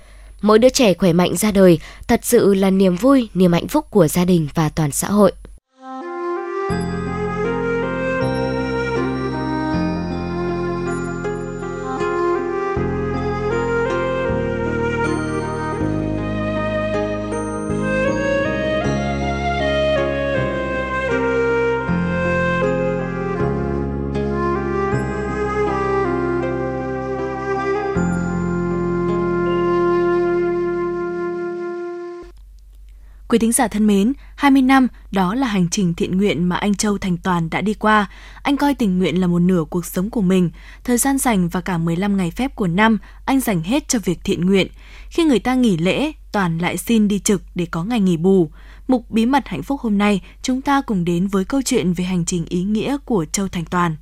Mỗi 0.43 0.59
đứa 0.59 0.69
trẻ 0.69 0.95
khỏe 0.95 1.13
mạnh 1.13 1.37
ra 1.37 1.51
đời 1.51 1.79
thật 2.09 2.21
sự 2.23 2.55
là 2.55 2.71
niềm 2.71 2.97
vui, 2.97 3.29
niềm 3.35 3.53
hạnh 3.53 3.69
phúc 3.69 3.87
của 3.91 4.09
gia 4.09 4.25
đình 4.25 4.49
và 4.55 4.69
toàn 4.69 4.91
xã 4.91 5.09
hội. 5.09 5.33
Quý 33.33 33.39
thính 33.39 33.53
giả 33.53 33.69
thân 33.69 33.87
mến, 33.87 34.13
20 34.37 34.63
năm 34.63 34.89
đó 35.11 35.35
là 35.35 35.47
hành 35.47 35.69
trình 35.71 35.95
thiện 35.95 36.19
nguyện 36.19 36.45
mà 36.45 36.57
anh 36.57 36.75
Châu 36.75 36.99
Thành 36.99 37.17
Toàn 37.17 37.51
đã 37.51 37.61
đi 37.61 37.75
qua. 37.75 38.11
Anh 38.43 38.57
coi 38.57 38.75
tình 38.75 38.99
nguyện 38.99 39.21
là 39.21 39.27
một 39.27 39.39
nửa 39.39 39.65
cuộc 39.71 39.87
sống 39.87 40.11
của 40.11 40.21
mình. 40.21 40.51
Thời 40.85 40.99
gian 40.99 41.19
dành 41.19 41.49
và 41.49 41.61
cả 41.61 41.79
15 41.79 42.17
ngày 42.17 42.31
phép 42.31 42.55
của 42.55 42.67
năm, 42.67 42.99
anh 43.25 43.41
dành 43.41 43.63
hết 43.63 43.89
cho 43.89 43.99
việc 44.05 44.19
thiện 44.25 44.47
nguyện. 44.47 44.67
Khi 45.11 45.25
người 45.25 45.39
ta 45.39 45.55
nghỉ 45.55 45.77
lễ, 45.77 46.13
Toàn 46.33 46.59
lại 46.59 46.77
xin 46.77 47.09
đi 47.09 47.19
trực 47.19 47.43
để 47.55 47.67
có 47.71 47.85
ngày 47.85 48.01
nghỉ 48.01 48.17
bù. 48.17 48.51
Mục 48.89 49.11
Bí 49.11 49.27
mật 49.27 49.49
hạnh 49.49 49.63
phúc 49.63 49.81
hôm 49.81 49.99
nay, 49.99 50.21
chúng 50.43 50.63
ta 50.63 50.83
cùng 50.87 51.05
đến 51.05 51.27
với 51.27 51.45
câu 51.45 51.63
chuyện 51.63 51.93
về 51.93 52.05
hành 52.05 52.25
trình 52.25 52.45
ý 52.49 52.63
nghĩa 52.63 52.97
của 53.05 53.25
Châu 53.33 53.49
Thành 53.49 53.65
Toàn. 53.65 53.97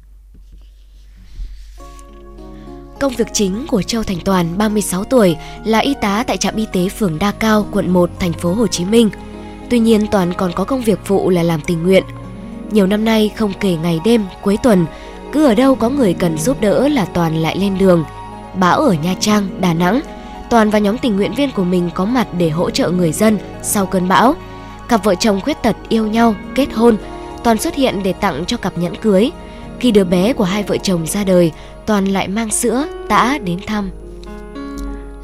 Công 3.00 3.12
việc 3.12 3.28
chính 3.32 3.66
của 3.66 3.82
Châu 3.82 4.02
Thành 4.02 4.20
Toàn, 4.24 4.58
36 4.58 5.04
tuổi, 5.04 5.36
là 5.64 5.78
y 5.78 5.94
tá 6.00 6.24
tại 6.26 6.36
trạm 6.36 6.56
y 6.56 6.66
tế 6.72 6.88
phường 6.88 7.18
Đa 7.18 7.32
Cao, 7.32 7.66
quận 7.72 7.90
1, 7.90 8.10
thành 8.18 8.32
phố 8.32 8.54
Hồ 8.54 8.66
Chí 8.66 8.84
Minh. 8.84 9.10
Tuy 9.70 9.78
nhiên 9.78 10.06
Toàn 10.10 10.32
còn 10.36 10.52
có 10.52 10.64
công 10.64 10.80
việc 10.80 10.98
phụ 11.04 11.30
là 11.30 11.42
làm 11.42 11.60
tình 11.60 11.82
nguyện. 11.82 12.04
Nhiều 12.70 12.86
năm 12.86 13.04
nay 13.04 13.30
không 13.36 13.52
kể 13.60 13.76
ngày 13.82 14.00
đêm, 14.04 14.24
cuối 14.42 14.56
tuần, 14.62 14.86
cứ 15.32 15.44
ở 15.44 15.54
đâu 15.54 15.74
có 15.74 15.88
người 15.88 16.14
cần 16.14 16.38
giúp 16.38 16.60
đỡ 16.60 16.88
là 16.88 17.04
Toàn 17.04 17.36
lại 17.36 17.56
lên 17.56 17.78
đường. 17.78 18.04
Bão 18.54 18.80
ở 18.80 18.92
Nha 18.92 19.14
Trang, 19.20 19.60
Đà 19.60 19.74
Nẵng, 19.74 20.00
Toàn 20.50 20.70
và 20.70 20.78
nhóm 20.78 20.98
tình 20.98 21.16
nguyện 21.16 21.34
viên 21.34 21.50
của 21.52 21.64
mình 21.64 21.90
có 21.94 22.04
mặt 22.04 22.28
để 22.38 22.50
hỗ 22.50 22.70
trợ 22.70 22.90
người 22.90 23.12
dân 23.12 23.38
sau 23.62 23.86
cơn 23.86 24.08
bão. 24.08 24.34
Cặp 24.88 25.04
vợ 25.04 25.14
chồng 25.14 25.40
khuyết 25.40 25.62
tật 25.62 25.76
yêu 25.88 26.06
nhau, 26.06 26.34
kết 26.54 26.72
hôn, 26.74 26.96
Toàn 27.44 27.58
xuất 27.58 27.74
hiện 27.74 28.02
để 28.02 28.12
tặng 28.12 28.44
cho 28.46 28.56
cặp 28.56 28.78
nhẫn 28.78 28.94
cưới. 28.96 29.30
Khi 29.80 29.90
đứa 29.90 30.04
bé 30.04 30.32
của 30.32 30.44
hai 30.44 30.62
vợ 30.62 30.76
chồng 30.76 31.06
ra 31.06 31.24
đời, 31.24 31.52
Toàn 31.90 32.08
lại 32.08 32.28
mang 32.28 32.50
sữa, 32.50 32.86
tã 33.08 33.38
đến 33.44 33.58
thăm. 33.66 33.90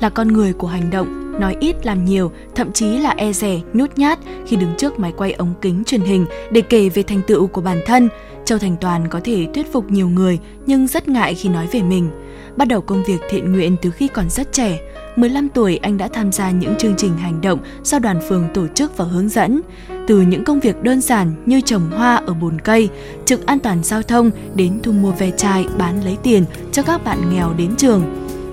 Là 0.01 0.09
con 0.09 0.29
người 0.29 0.53
của 0.53 0.67
hành 0.67 0.91
động, 0.91 1.41
nói 1.41 1.57
ít 1.61 1.87
làm 1.87 2.05
nhiều, 2.05 2.33
thậm 2.55 2.73
chí 2.73 2.99
là 2.99 3.11
e 3.11 3.33
rẻ, 3.33 3.61
nhút 3.73 3.99
nhát 3.99 4.19
khi 4.47 4.57
đứng 4.57 4.75
trước 4.79 4.99
máy 4.99 5.13
quay 5.17 5.33
ống 5.33 5.55
kính 5.61 5.83
truyền 5.87 6.01
hình 6.01 6.27
để 6.51 6.61
kể 6.61 6.89
về 6.89 7.03
thành 7.03 7.21
tựu 7.27 7.47
của 7.47 7.61
bản 7.61 7.81
thân. 7.87 8.09
Châu 8.45 8.59
Thành 8.59 8.77
Toàn 8.81 9.09
có 9.09 9.21
thể 9.25 9.47
thuyết 9.55 9.73
phục 9.73 9.91
nhiều 9.91 10.09
người 10.09 10.39
nhưng 10.67 10.87
rất 10.87 11.09
ngại 11.09 11.35
khi 11.35 11.49
nói 11.49 11.69
về 11.73 11.83
mình. 11.83 12.11
Bắt 12.57 12.69
đầu 12.69 12.81
công 12.81 13.05
việc 13.05 13.21
thiện 13.31 13.53
nguyện 13.53 13.77
từ 13.83 13.91
khi 13.91 14.09
còn 14.09 14.31
rất 14.31 14.53
trẻ, 14.53 14.79
15 15.17 15.49
tuổi 15.49 15.77
anh 15.83 15.99
đã 15.99 16.09
tham 16.13 16.33
gia 16.33 16.51
những 16.51 16.75
chương 16.79 16.95
trình 16.97 17.17
hành 17.17 17.41
động 17.41 17.59
do 17.83 17.99
đoàn 17.99 18.21
phường 18.29 18.45
tổ 18.55 18.67
chức 18.75 18.97
và 18.97 19.05
hướng 19.05 19.29
dẫn. 19.29 19.61
Từ 20.07 20.21
những 20.21 20.45
công 20.45 20.61
việc 20.61 20.83
đơn 20.83 21.01
giản 21.01 21.35
như 21.47 21.61
trồng 21.61 21.91
hoa 21.91 22.17
ở 22.17 22.35
bồn 22.35 22.61
cây, 22.61 22.89
trực 23.25 23.47
an 23.47 23.59
toàn 23.59 23.83
giao 23.83 24.03
thông 24.03 24.31
đến 24.55 24.81
thu 24.83 24.93
mua 24.93 25.13
ve 25.13 25.31
chai 25.31 25.67
bán 25.79 26.05
lấy 26.05 26.17
tiền 26.23 26.45
cho 26.73 26.83
các 26.83 27.05
bạn 27.05 27.19
nghèo 27.31 27.55
đến 27.59 27.77
trường. 27.77 28.03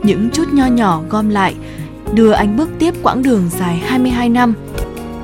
Những 0.04 0.30
chút 0.30 0.54
nho 0.54 0.65
nhỏ 0.65 1.02
gom 1.10 1.30
lại, 1.30 1.56
đưa 2.13 2.32
anh 2.32 2.58
bước 2.58 2.69
tiếp 2.80 2.93
quãng 3.04 3.23
đường 3.23 3.49
dài 3.60 3.78
22 3.78 4.30
năm. 4.30 4.54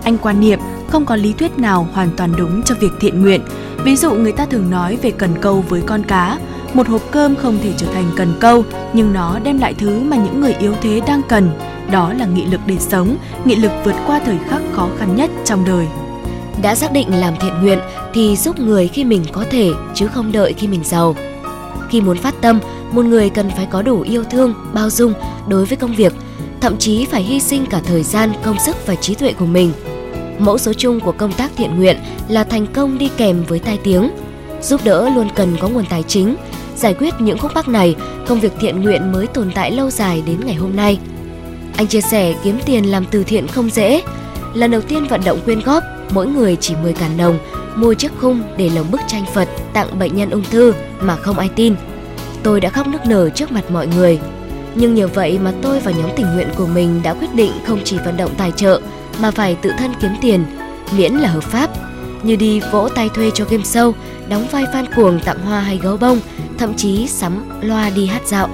Anh 0.03 0.17
quan 0.17 0.39
niệm 0.39 0.59
không 0.89 1.05
có 1.05 1.15
lý 1.15 1.33
thuyết 1.33 1.59
nào 1.59 1.87
hoàn 1.93 2.09
toàn 2.17 2.31
đúng 2.37 2.63
cho 2.63 2.75
việc 2.79 2.91
thiện 2.99 3.21
nguyện. 3.21 3.41
Ví 3.83 3.95
dụ 3.95 4.13
người 4.13 4.31
ta 4.31 4.45
thường 4.45 4.69
nói 4.69 4.97
về 5.01 5.11
cần 5.11 5.29
câu 5.41 5.63
với 5.69 5.81
con 5.85 6.03
cá, 6.03 6.37
một 6.73 6.87
hộp 6.87 7.01
cơm 7.11 7.35
không 7.35 7.59
thể 7.63 7.73
trở 7.77 7.87
thành 7.93 8.11
cần 8.17 8.33
câu, 8.39 8.63
nhưng 8.93 9.13
nó 9.13 9.39
đem 9.43 9.59
lại 9.59 9.73
thứ 9.73 9.99
mà 9.99 10.17
những 10.17 10.41
người 10.41 10.53
yếu 10.59 10.73
thế 10.81 11.01
đang 11.07 11.21
cần. 11.29 11.51
Đó 11.91 12.13
là 12.13 12.25
nghị 12.25 12.45
lực 12.45 12.59
để 12.65 12.77
sống, 12.79 13.17
nghị 13.45 13.55
lực 13.55 13.71
vượt 13.83 13.95
qua 14.07 14.19
thời 14.25 14.37
khắc 14.49 14.61
khó 14.73 14.89
khăn 14.97 15.15
nhất 15.15 15.29
trong 15.45 15.65
đời. 15.65 15.87
Đã 16.61 16.75
xác 16.75 16.91
định 16.91 17.19
làm 17.19 17.33
thiện 17.41 17.53
nguyện 17.61 17.79
thì 18.13 18.35
giúp 18.35 18.59
người 18.59 18.87
khi 18.87 19.03
mình 19.03 19.23
có 19.31 19.45
thể 19.51 19.69
chứ 19.95 20.07
không 20.07 20.31
đợi 20.31 20.53
khi 20.53 20.67
mình 20.67 20.83
giàu. 20.83 21.15
Khi 21.89 22.01
muốn 22.01 22.17
phát 22.17 22.35
tâm, 22.41 22.59
một 22.91 23.05
người 23.05 23.29
cần 23.29 23.49
phải 23.49 23.67
có 23.71 23.81
đủ 23.81 24.01
yêu 24.01 24.23
thương, 24.23 24.53
bao 24.73 24.89
dung 24.89 25.13
đối 25.47 25.65
với 25.65 25.77
công 25.77 25.95
việc, 25.95 26.13
thậm 26.61 26.77
chí 26.77 27.05
phải 27.05 27.23
hy 27.23 27.39
sinh 27.39 27.65
cả 27.65 27.81
thời 27.85 28.03
gian, 28.03 28.31
công 28.43 28.59
sức 28.59 28.87
và 28.87 28.95
trí 28.95 29.15
tuệ 29.15 29.33
của 29.33 29.45
mình. 29.45 29.71
Mẫu 30.39 30.57
số 30.57 30.73
chung 30.73 30.99
của 30.99 31.11
công 31.11 31.31
tác 31.31 31.51
thiện 31.55 31.75
nguyện 31.75 31.97
là 32.27 32.43
thành 32.43 32.67
công 32.67 32.97
đi 32.97 33.09
kèm 33.17 33.43
với 33.47 33.59
tai 33.59 33.77
tiếng. 33.83 34.09
Giúp 34.61 34.81
đỡ 34.83 35.09
luôn 35.15 35.27
cần 35.35 35.57
có 35.59 35.67
nguồn 35.69 35.85
tài 35.89 36.03
chính, 36.03 36.35
Giải 36.79 36.93
quyết 36.93 37.13
những 37.19 37.37
khúc 37.37 37.51
mắc 37.55 37.67
này, 37.67 37.95
công 38.27 38.39
việc 38.39 38.53
thiện 38.59 38.81
nguyện 38.81 39.11
mới 39.11 39.27
tồn 39.27 39.51
tại 39.55 39.71
lâu 39.71 39.89
dài 39.89 40.23
đến 40.25 40.39
ngày 40.45 40.55
hôm 40.55 40.75
nay. 40.75 40.99
Anh 41.77 41.87
chia 41.87 42.01
sẻ 42.01 42.33
kiếm 42.43 42.59
tiền 42.65 42.91
làm 42.91 43.05
từ 43.11 43.23
thiện 43.23 43.47
không 43.47 43.69
dễ. 43.69 44.01
Lần 44.53 44.71
đầu 44.71 44.81
tiên 44.81 45.07
vận 45.07 45.21
động 45.25 45.39
quyên 45.45 45.59
góp, 45.59 45.83
mỗi 46.11 46.27
người 46.27 46.55
chỉ 46.55 46.75
10 46.83 46.93
cản 46.93 47.17
đồng, 47.17 47.39
mua 47.75 47.93
chiếc 47.93 48.11
khung 48.17 48.41
để 48.57 48.69
lồng 48.69 48.91
bức 48.91 49.01
tranh 49.07 49.25
Phật 49.33 49.49
tặng 49.73 49.99
bệnh 49.99 50.15
nhân 50.15 50.29
ung 50.29 50.43
thư 50.51 50.73
mà 50.99 51.15
không 51.15 51.39
ai 51.39 51.49
tin. 51.55 51.75
Tôi 52.43 52.61
đã 52.61 52.69
khóc 52.69 52.87
nức 52.87 53.05
nở 53.05 53.29
trước 53.29 53.51
mặt 53.51 53.71
mọi 53.71 53.87
người. 53.87 54.19
Nhưng 54.75 54.95
nhờ 54.95 55.07
vậy 55.07 55.39
mà 55.39 55.53
tôi 55.61 55.79
và 55.79 55.91
nhóm 55.91 56.09
tình 56.15 56.33
nguyện 56.33 56.47
của 56.55 56.67
mình 56.67 57.01
đã 57.03 57.13
quyết 57.13 57.35
định 57.35 57.51
không 57.65 57.79
chỉ 57.83 57.97
vận 58.05 58.17
động 58.17 58.31
tài 58.37 58.51
trợ 58.55 58.81
mà 59.21 59.31
phải 59.31 59.55
tự 59.55 59.71
thân 59.77 59.91
kiếm 60.01 60.11
tiền, 60.21 60.45
miễn 60.97 61.13
là 61.13 61.29
hợp 61.29 61.43
pháp. 61.43 61.69
Như 62.23 62.35
đi 62.35 62.61
vỗ 62.71 62.89
tay 62.95 63.09
thuê 63.09 63.31
cho 63.33 63.45
game 63.49 63.63
show, 63.63 63.93
đóng 64.29 64.47
vai 64.51 64.63
fan 64.63 64.85
cuồng 64.95 65.19
tặng 65.19 65.39
hoa 65.45 65.59
hay 65.59 65.77
gấu 65.77 65.97
bông, 65.97 66.19
thậm 66.57 66.73
chí 66.73 67.07
sắm 67.07 67.49
loa 67.61 67.89
đi 67.89 68.05
hát 68.05 68.21
dạo. 68.27 68.49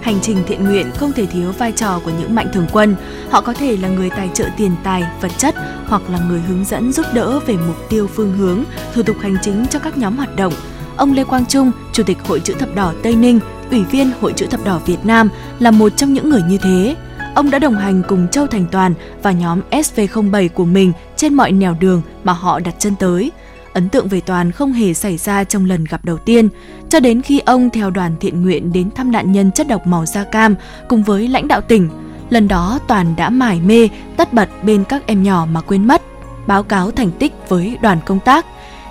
Hành 0.00 0.18
trình 0.22 0.42
thiện 0.46 0.64
nguyện 0.64 0.90
không 0.96 1.12
thể 1.12 1.26
thiếu 1.26 1.52
vai 1.52 1.72
trò 1.72 2.00
của 2.04 2.10
những 2.20 2.34
mạnh 2.34 2.46
thường 2.52 2.66
quân. 2.72 2.96
Họ 3.30 3.40
có 3.40 3.52
thể 3.52 3.76
là 3.76 3.88
người 3.88 4.10
tài 4.10 4.30
trợ 4.34 4.44
tiền 4.56 4.70
tài, 4.84 5.02
vật 5.20 5.30
chất 5.38 5.54
hoặc 5.86 6.02
là 6.10 6.18
người 6.28 6.40
hướng 6.40 6.64
dẫn 6.64 6.92
giúp 6.92 7.06
đỡ 7.14 7.40
về 7.46 7.54
mục 7.66 7.76
tiêu 7.88 8.06
phương 8.06 8.32
hướng, 8.32 8.64
thủ 8.94 9.02
tục 9.02 9.16
hành 9.20 9.36
chính 9.42 9.66
cho 9.70 9.78
các 9.78 9.98
nhóm 9.98 10.16
hoạt 10.16 10.36
động. 10.36 10.52
Ông 10.96 11.12
Lê 11.12 11.24
Quang 11.24 11.46
Trung, 11.46 11.72
Chủ 11.92 12.02
tịch 12.02 12.18
Hội 12.28 12.40
chữ 12.40 12.54
thập 12.58 12.74
đỏ 12.74 12.92
Tây 13.02 13.14
Ninh, 13.14 13.40
Ủy 13.70 13.84
viên 13.84 14.10
Hội 14.20 14.32
chữ 14.36 14.46
thập 14.46 14.64
đỏ 14.64 14.80
Việt 14.86 15.04
Nam 15.04 15.28
là 15.58 15.70
một 15.70 15.92
trong 15.96 16.14
những 16.14 16.30
người 16.30 16.42
như 16.48 16.58
thế. 16.58 16.96
Ông 17.34 17.50
đã 17.50 17.58
đồng 17.58 17.76
hành 17.76 18.02
cùng 18.08 18.28
Châu 18.28 18.46
Thành 18.46 18.66
Toàn 18.72 18.94
và 19.22 19.32
nhóm 19.32 19.60
SV07 19.70 20.48
của 20.48 20.64
mình 20.64 20.92
trên 21.16 21.34
mọi 21.34 21.52
nẻo 21.52 21.76
đường 21.80 22.02
mà 22.24 22.32
họ 22.32 22.60
đặt 22.60 22.74
chân 22.78 22.94
tới– 22.98 23.30
Ấn 23.72 23.88
tượng 23.88 24.08
về 24.08 24.20
Toàn 24.20 24.52
không 24.52 24.72
hề 24.72 24.94
xảy 24.94 25.16
ra 25.16 25.44
trong 25.44 25.64
lần 25.64 25.84
gặp 25.84 26.04
đầu 26.04 26.18
tiên, 26.18 26.48
cho 26.88 27.00
đến 27.00 27.22
khi 27.22 27.38
ông 27.38 27.70
theo 27.70 27.90
đoàn 27.90 28.14
thiện 28.20 28.42
nguyện 28.42 28.72
đến 28.72 28.90
thăm 28.90 29.12
nạn 29.12 29.32
nhân 29.32 29.50
chất 29.52 29.68
độc 29.68 29.86
màu 29.86 30.06
da 30.06 30.24
cam 30.24 30.54
cùng 30.88 31.02
với 31.02 31.28
lãnh 31.28 31.48
đạo 31.48 31.60
tỉnh. 31.60 31.88
Lần 32.30 32.48
đó 32.48 32.78
Toàn 32.88 33.16
đã 33.16 33.30
mải 33.30 33.60
mê, 33.60 33.88
tất 34.16 34.32
bật 34.32 34.48
bên 34.64 34.84
các 34.84 35.06
em 35.06 35.22
nhỏ 35.22 35.46
mà 35.52 35.60
quên 35.60 35.86
mất, 35.86 36.02
báo 36.46 36.62
cáo 36.62 36.90
thành 36.90 37.10
tích 37.10 37.32
với 37.48 37.78
đoàn 37.82 37.98
công 38.06 38.20
tác. 38.20 38.46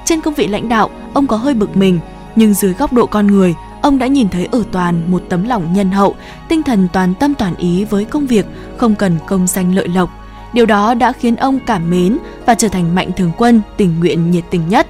Trên 0.05 0.21
công 0.21 0.33
vị 0.33 0.47
lãnh 0.47 0.69
đạo, 0.69 0.89
ông 1.13 1.27
có 1.27 1.37
hơi 1.37 1.53
bực 1.53 1.77
mình, 1.77 1.99
nhưng 2.35 2.53
dưới 2.53 2.73
góc 2.73 2.93
độ 2.93 3.05
con 3.05 3.27
người, 3.27 3.55
ông 3.81 3.99
đã 3.99 4.07
nhìn 4.07 4.29
thấy 4.29 4.47
ở 4.51 4.63
Toàn 4.71 5.11
một 5.11 5.23
tấm 5.29 5.43
lòng 5.43 5.73
nhân 5.73 5.91
hậu, 5.91 6.15
tinh 6.49 6.63
thần 6.63 6.87
toàn 6.93 7.13
tâm 7.13 7.33
toàn 7.33 7.55
ý 7.55 7.85
với 7.85 8.05
công 8.05 8.27
việc, 8.27 8.45
không 8.77 8.95
cần 8.95 9.17
công 9.27 9.47
danh 9.47 9.75
lợi 9.75 9.87
lộc. 9.87 10.18
Điều 10.53 10.65
đó 10.65 10.93
đã 10.93 11.11
khiến 11.11 11.35
ông 11.35 11.59
cảm 11.65 11.89
mến 11.89 12.17
và 12.45 12.53
trở 12.55 12.67
thành 12.67 12.95
mạnh 12.95 13.11
thường 13.17 13.31
quân 13.37 13.61
tình 13.77 13.99
nguyện 13.99 14.31
nhiệt 14.31 14.43
tình 14.49 14.69
nhất. 14.69 14.87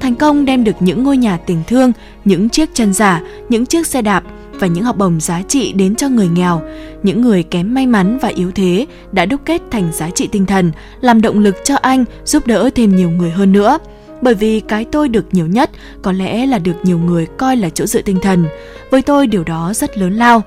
Thành 0.00 0.14
công 0.14 0.44
đem 0.44 0.64
được 0.64 0.76
những 0.80 1.04
ngôi 1.04 1.16
nhà 1.16 1.36
tình 1.36 1.62
thương, 1.66 1.92
những 2.24 2.48
chiếc 2.48 2.74
chân 2.74 2.92
giả, 2.92 3.22
những 3.48 3.66
chiếc 3.66 3.86
xe 3.86 4.02
đạp 4.02 4.24
và 4.52 4.66
những 4.66 4.84
học 4.84 4.96
bổng 4.98 5.20
giá 5.20 5.42
trị 5.48 5.72
đến 5.72 5.94
cho 5.94 6.08
người 6.08 6.28
nghèo, 6.28 6.62
những 7.02 7.20
người 7.20 7.42
kém 7.42 7.74
may 7.74 7.86
mắn 7.86 8.18
và 8.22 8.28
yếu 8.28 8.50
thế 8.50 8.86
đã 9.12 9.26
đúc 9.26 9.40
kết 9.44 9.62
thành 9.70 9.92
giá 9.92 10.10
trị 10.10 10.28
tinh 10.32 10.46
thần, 10.46 10.72
làm 11.00 11.20
động 11.20 11.38
lực 11.38 11.56
cho 11.64 11.76
anh 11.76 12.04
giúp 12.24 12.46
đỡ 12.46 12.70
thêm 12.74 12.96
nhiều 12.96 13.10
người 13.10 13.30
hơn 13.30 13.52
nữa. 13.52 13.78
Bởi 14.22 14.34
vì 14.34 14.60
cái 14.60 14.84
tôi 14.84 15.08
được 15.08 15.24
nhiều 15.32 15.46
nhất 15.46 15.70
có 16.02 16.12
lẽ 16.12 16.46
là 16.46 16.58
được 16.58 16.76
nhiều 16.82 16.98
người 16.98 17.26
coi 17.26 17.56
là 17.56 17.70
chỗ 17.70 17.86
dựa 17.86 18.02
tinh 18.02 18.18
thần. 18.22 18.44
Với 18.90 19.02
tôi 19.02 19.26
điều 19.26 19.44
đó 19.44 19.72
rất 19.74 19.98
lớn 19.98 20.12
lao. 20.12 20.42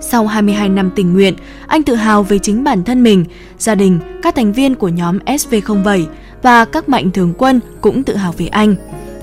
Sau 0.00 0.26
22 0.26 0.68
năm 0.68 0.90
tình 0.96 1.12
nguyện, 1.12 1.34
anh 1.66 1.82
tự 1.82 1.94
hào 1.94 2.22
về 2.22 2.38
chính 2.38 2.64
bản 2.64 2.84
thân 2.84 3.02
mình, 3.02 3.24
gia 3.58 3.74
đình, 3.74 4.00
các 4.22 4.34
thành 4.34 4.52
viên 4.52 4.74
của 4.74 4.88
nhóm 4.88 5.18
SV07 5.18 6.06
và 6.42 6.64
các 6.64 6.88
mạnh 6.88 7.10
thường 7.10 7.34
quân 7.38 7.60
cũng 7.80 8.02
tự 8.02 8.16
hào 8.16 8.32
về 8.32 8.46
anh. 8.46 8.74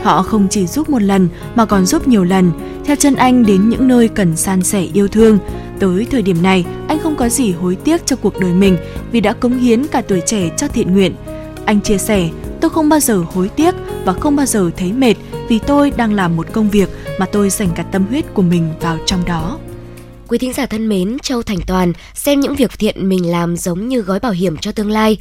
Họ 0.03 0.23
không 0.23 0.47
chỉ 0.49 0.67
giúp 0.67 0.89
một 0.89 1.01
lần 1.01 1.27
mà 1.55 1.65
còn 1.65 1.85
giúp 1.85 2.07
nhiều 2.07 2.23
lần, 2.23 2.51
theo 2.85 2.95
chân 2.95 3.15
anh 3.15 3.45
đến 3.45 3.69
những 3.69 3.87
nơi 3.87 4.07
cần 4.07 4.35
san 4.35 4.63
sẻ 4.63 4.87
yêu 4.93 5.07
thương. 5.07 5.37
Tới 5.79 6.07
thời 6.11 6.21
điểm 6.21 6.41
này, 6.43 6.65
anh 6.87 6.99
không 6.99 7.15
có 7.15 7.29
gì 7.29 7.51
hối 7.51 7.75
tiếc 7.75 8.05
cho 8.05 8.15
cuộc 8.15 8.39
đời 8.39 8.53
mình 8.53 8.77
vì 9.11 9.21
đã 9.21 9.33
cống 9.33 9.57
hiến 9.57 9.87
cả 9.87 10.01
tuổi 10.01 10.21
trẻ 10.25 10.49
cho 10.57 10.67
thiện 10.67 10.93
nguyện. 10.93 11.15
Anh 11.65 11.81
chia 11.81 11.97
sẻ, 11.97 12.29
tôi 12.61 12.69
không 12.69 12.89
bao 12.89 12.99
giờ 12.99 13.23
hối 13.33 13.49
tiếc 13.49 13.75
và 14.05 14.13
không 14.13 14.35
bao 14.35 14.45
giờ 14.45 14.71
thấy 14.77 14.93
mệt 14.93 15.15
vì 15.49 15.59
tôi 15.59 15.91
đang 15.97 16.13
làm 16.13 16.35
một 16.35 16.47
công 16.51 16.69
việc 16.69 16.89
mà 17.19 17.25
tôi 17.25 17.49
dành 17.49 17.69
cả 17.75 17.83
tâm 17.83 18.05
huyết 18.09 18.33
của 18.33 18.41
mình 18.41 18.69
vào 18.81 18.97
trong 19.05 19.25
đó. 19.25 19.59
Quý 20.27 20.37
thính 20.37 20.53
giả 20.53 20.65
thân 20.65 20.89
mến, 20.89 21.17
Châu 21.23 21.43
Thành 21.43 21.61
Toàn 21.67 21.93
xem 22.13 22.39
những 22.39 22.55
việc 22.55 22.71
thiện 22.79 23.09
mình 23.09 23.31
làm 23.31 23.57
giống 23.57 23.87
như 23.87 24.01
gói 24.01 24.19
bảo 24.19 24.31
hiểm 24.31 24.57
cho 24.57 24.71
tương 24.71 24.89
lai. 24.89 25.17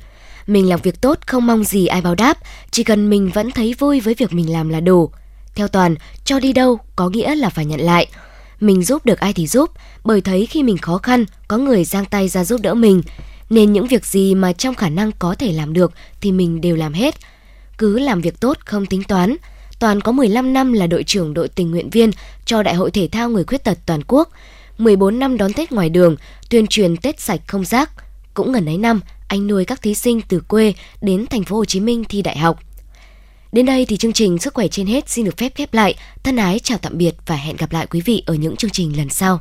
Mình 0.46 0.68
làm 0.68 0.80
việc 0.82 1.00
tốt 1.00 1.18
không 1.26 1.46
mong 1.46 1.64
gì 1.64 1.86
ai 1.86 2.00
báo 2.00 2.14
đáp, 2.14 2.38
chỉ 2.70 2.84
cần 2.84 3.10
mình 3.10 3.30
vẫn 3.34 3.50
thấy 3.50 3.74
vui 3.78 4.00
với 4.00 4.14
việc 4.14 4.32
mình 4.32 4.52
làm 4.52 4.68
là 4.68 4.80
đủ. 4.80 5.10
Theo 5.54 5.68
Toàn, 5.68 5.94
cho 6.24 6.40
đi 6.40 6.52
đâu 6.52 6.78
có 6.96 7.08
nghĩa 7.08 7.34
là 7.34 7.48
phải 7.48 7.64
nhận 7.64 7.80
lại. 7.80 8.06
Mình 8.60 8.82
giúp 8.82 9.06
được 9.06 9.20
ai 9.20 9.32
thì 9.32 9.46
giúp, 9.46 9.70
bởi 10.04 10.20
thấy 10.20 10.46
khi 10.46 10.62
mình 10.62 10.78
khó 10.78 10.98
khăn, 10.98 11.24
có 11.48 11.56
người 11.56 11.84
giang 11.84 12.04
tay 12.04 12.28
ra 12.28 12.44
giúp 12.44 12.60
đỡ 12.60 12.74
mình. 12.74 13.02
Nên 13.50 13.72
những 13.72 13.86
việc 13.86 14.06
gì 14.06 14.34
mà 14.34 14.52
trong 14.52 14.74
khả 14.74 14.88
năng 14.88 15.12
có 15.12 15.34
thể 15.34 15.52
làm 15.52 15.72
được 15.72 15.92
thì 16.20 16.32
mình 16.32 16.60
đều 16.60 16.76
làm 16.76 16.92
hết. 16.92 17.14
Cứ 17.78 17.98
làm 17.98 18.20
việc 18.20 18.40
tốt 18.40 18.58
không 18.64 18.86
tính 18.86 19.02
toán. 19.02 19.36
Toàn 19.78 20.00
có 20.00 20.12
15 20.12 20.52
năm 20.52 20.72
là 20.72 20.86
đội 20.86 21.04
trưởng 21.04 21.34
đội 21.34 21.48
tình 21.48 21.70
nguyện 21.70 21.90
viên 21.90 22.10
cho 22.44 22.62
Đại 22.62 22.74
hội 22.74 22.90
Thể 22.90 23.08
thao 23.12 23.28
Người 23.28 23.44
Khuyết 23.44 23.64
tật 23.64 23.78
Toàn 23.86 24.00
quốc. 24.06 24.28
14 24.78 25.18
năm 25.18 25.36
đón 25.36 25.52
Tết 25.52 25.72
ngoài 25.72 25.90
đường, 25.90 26.16
tuyên 26.50 26.66
truyền 26.66 26.96
Tết 26.96 27.20
sạch 27.20 27.40
không 27.46 27.64
rác. 27.64 27.90
Cũng 28.34 28.52
gần 28.52 28.66
ấy 28.66 28.78
năm, 28.78 29.00
anh 29.28 29.46
nuôi 29.46 29.64
các 29.64 29.82
thí 29.82 29.94
sinh 29.94 30.20
từ 30.28 30.40
quê 30.40 30.74
đến 31.00 31.26
thành 31.26 31.44
phố 31.44 31.56
Hồ 31.56 31.64
Chí 31.64 31.80
Minh 31.80 32.04
thi 32.08 32.22
đại 32.22 32.38
học. 32.38 32.58
Đến 33.52 33.66
đây 33.66 33.86
thì 33.86 33.96
chương 33.96 34.12
trình 34.12 34.38
Sức 34.38 34.54
khỏe 34.54 34.68
trên 34.68 34.86
hết 34.86 35.08
xin 35.08 35.24
được 35.24 35.36
phép 35.36 35.52
khép 35.54 35.74
lại. 35.74 35.94
Thân 36.22 36.36
ái 36.36 36.58
chào 36.58 36.78
tạm 36.78 36.98
biệt 36.98 37.14
và 37.26 37.36
hẹn 37.36 37.56
gặp 37.56 37.72
lại 37.72 37.86
quý 37.86 38.00
vị 38.00 38.22
ở 38.26 38.34
những 38.34 38.56
chương 38.56 38.70
trình 38.70 38.96
lần 38.96 39.08
sau. 39.08 39.40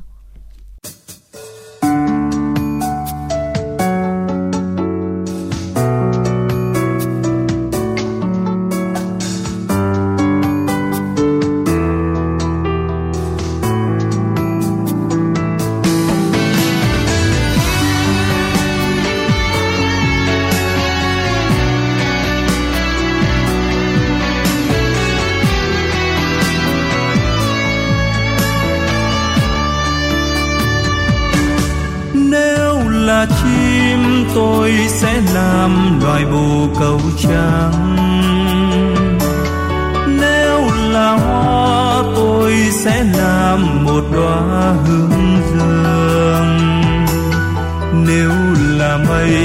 Trắng 37.23 37.95
nếu 40.07 40.59
là 40.91 41.11
hoa, 41.11 42.03
tôi 42.15 42.53
sẽ 42.71 43.03
làm 43.17 43.85
một 43.85 44.03
đóa 44.13 44.73
hương 44.85 45.41
dương. 45.51 46.57
Nếu 48.07 48.31
là 48.77 48.97
mây, 49.09 49.35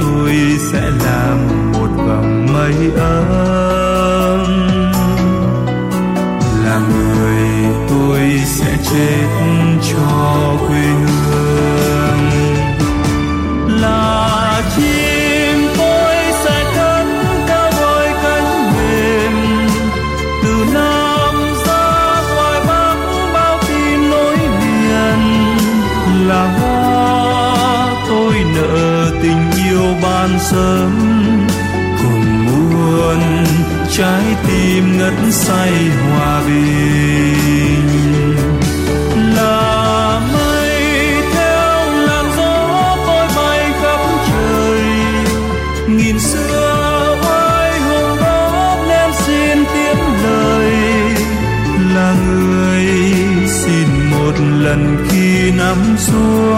tôi 0.00 0.32
sẽ 0.72 0.80
làm 1.04 1.38
một 1.72 1.88
vòng 1.96 2.46
mây 2.52 2.90
ấm. 2.96 4.46
Là 6.64 6.78
người 6.78 7.48
tôi 7.88 8.20
sẽ 8.46 8.76
chết 8.90 9.31
sớm 30.52 30.92
cùng 32.02 32.44
muôn 32.44 33.20
trái 33.90 34.22
tim 34.46 34.98
ngất 34.98 35.14
say 35.30 35.72
hòa 35.72 36.42
bình. 36.46 37.88
Là 39.36 40.20
mây 40.32 40.72
theo 41.34 41.92
làn 42.06 42.24
gió 42.36 42.96
tôi 43.06 43.26
bay 43.36 43.72
khắp 43.80 44.00
trời, 44.28 44.82
nghìn 45.88 46.20
xưa 46.20 47.16
oai 47.22 47.80
hùng 47.80 48.16
đó 48.20 48.76
nên 48.88 49.10
xin 49.26 49.64
tiếp 49.74 49.96
lời. 50.24 50.72
Là 51.94 52.14
người 52.26 52.86
xin 53.46 53.88
một 54.10 54.34
lần 54.60 55.06
khi 55.08 55.50
nắm 55.50 55.96
xuống. 55.98 56.51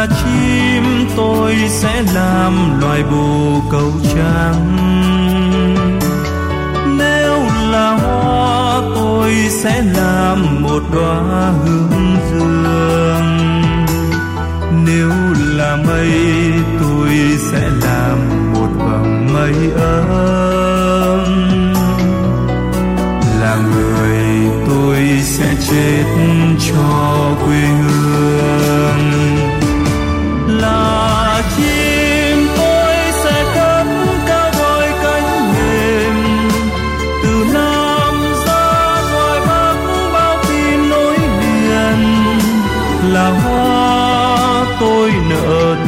Là 0.00 0.06
chim, 0.06 1.06
tôi 1.16 1.56
sẽ 1.68 2.02
làm 2.14 2.80
loài 2.80 3.02
bồ 3.02 3.62
câu 3.70 3.92
trắng. 4.14 4.76
Nếu 6.98 7.38
là 7.72 7.90
hoa, 7.90 8.80
tôi 8.94 9.34
sẽ 9.50 9.82
làm 9.96 10.62
một 10.62 10.82
đóa 10.94 11.52
hương 11.64 12.16
dương. 12.30 13.26
Nếu 14.86 15.10
là 15.56 15.76
mây, 15.86 16.10
tôi 16.80 17.10
sẽ 17.52 17.68
làm 17.82 18.18
một 18.52 18.68
vầng 18.76 19.34
mây 19.34 19.54
ấm. 19.82 21.24
Là 23.40 23.56
người 23.56 24.50
tôi 24.68 24.98
sẽ 25.22 25.54
chết 25.70 26.04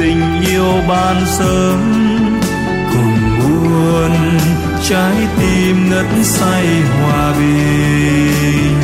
tình 0.02 0.40
yêu 0.50 0.72
ban 0.88 1.16
sớm, 1.26 1.80
cùng 2.92 3.38
muôn 3.38 4.12
trái 4.88 5.14
tim 5.40 5.90
ngất 5.90 6.06
say 6.22 6.66
hòa 7.00 7.32
bình. 7.38 8.80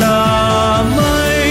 Là 0.00 0.84
mây 0.96 1.46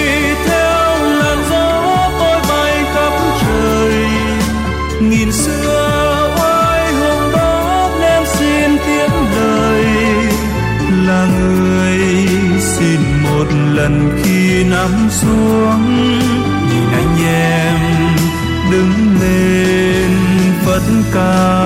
theo 0.46 1.06
làn 1.20 1.38
gió 1.50 2.10
tôi 2.20 2.42
bay 2.50 2.86
khắp 2.94 3.14
trời, 3.42 4.06
nghìn 5.02 5.32
xưa 5.32 6.30
oai 6.40 6.94
hùng 6.94 7.32
đó 7.34 7.90
nên 8.02 8.24
xin 8.26 8.78
tiếng 8.86 9.12
lời. 9.36 9.86
Là 11.08 11.28
người 11.40 12.00
xin 12.60 13.00
một 13.24 13.46
lần 13.74 14.22
khi 14.24 14.64
nắm 14.64 15.10
xuống 15.12 16.13
nhìn 21.16 21.63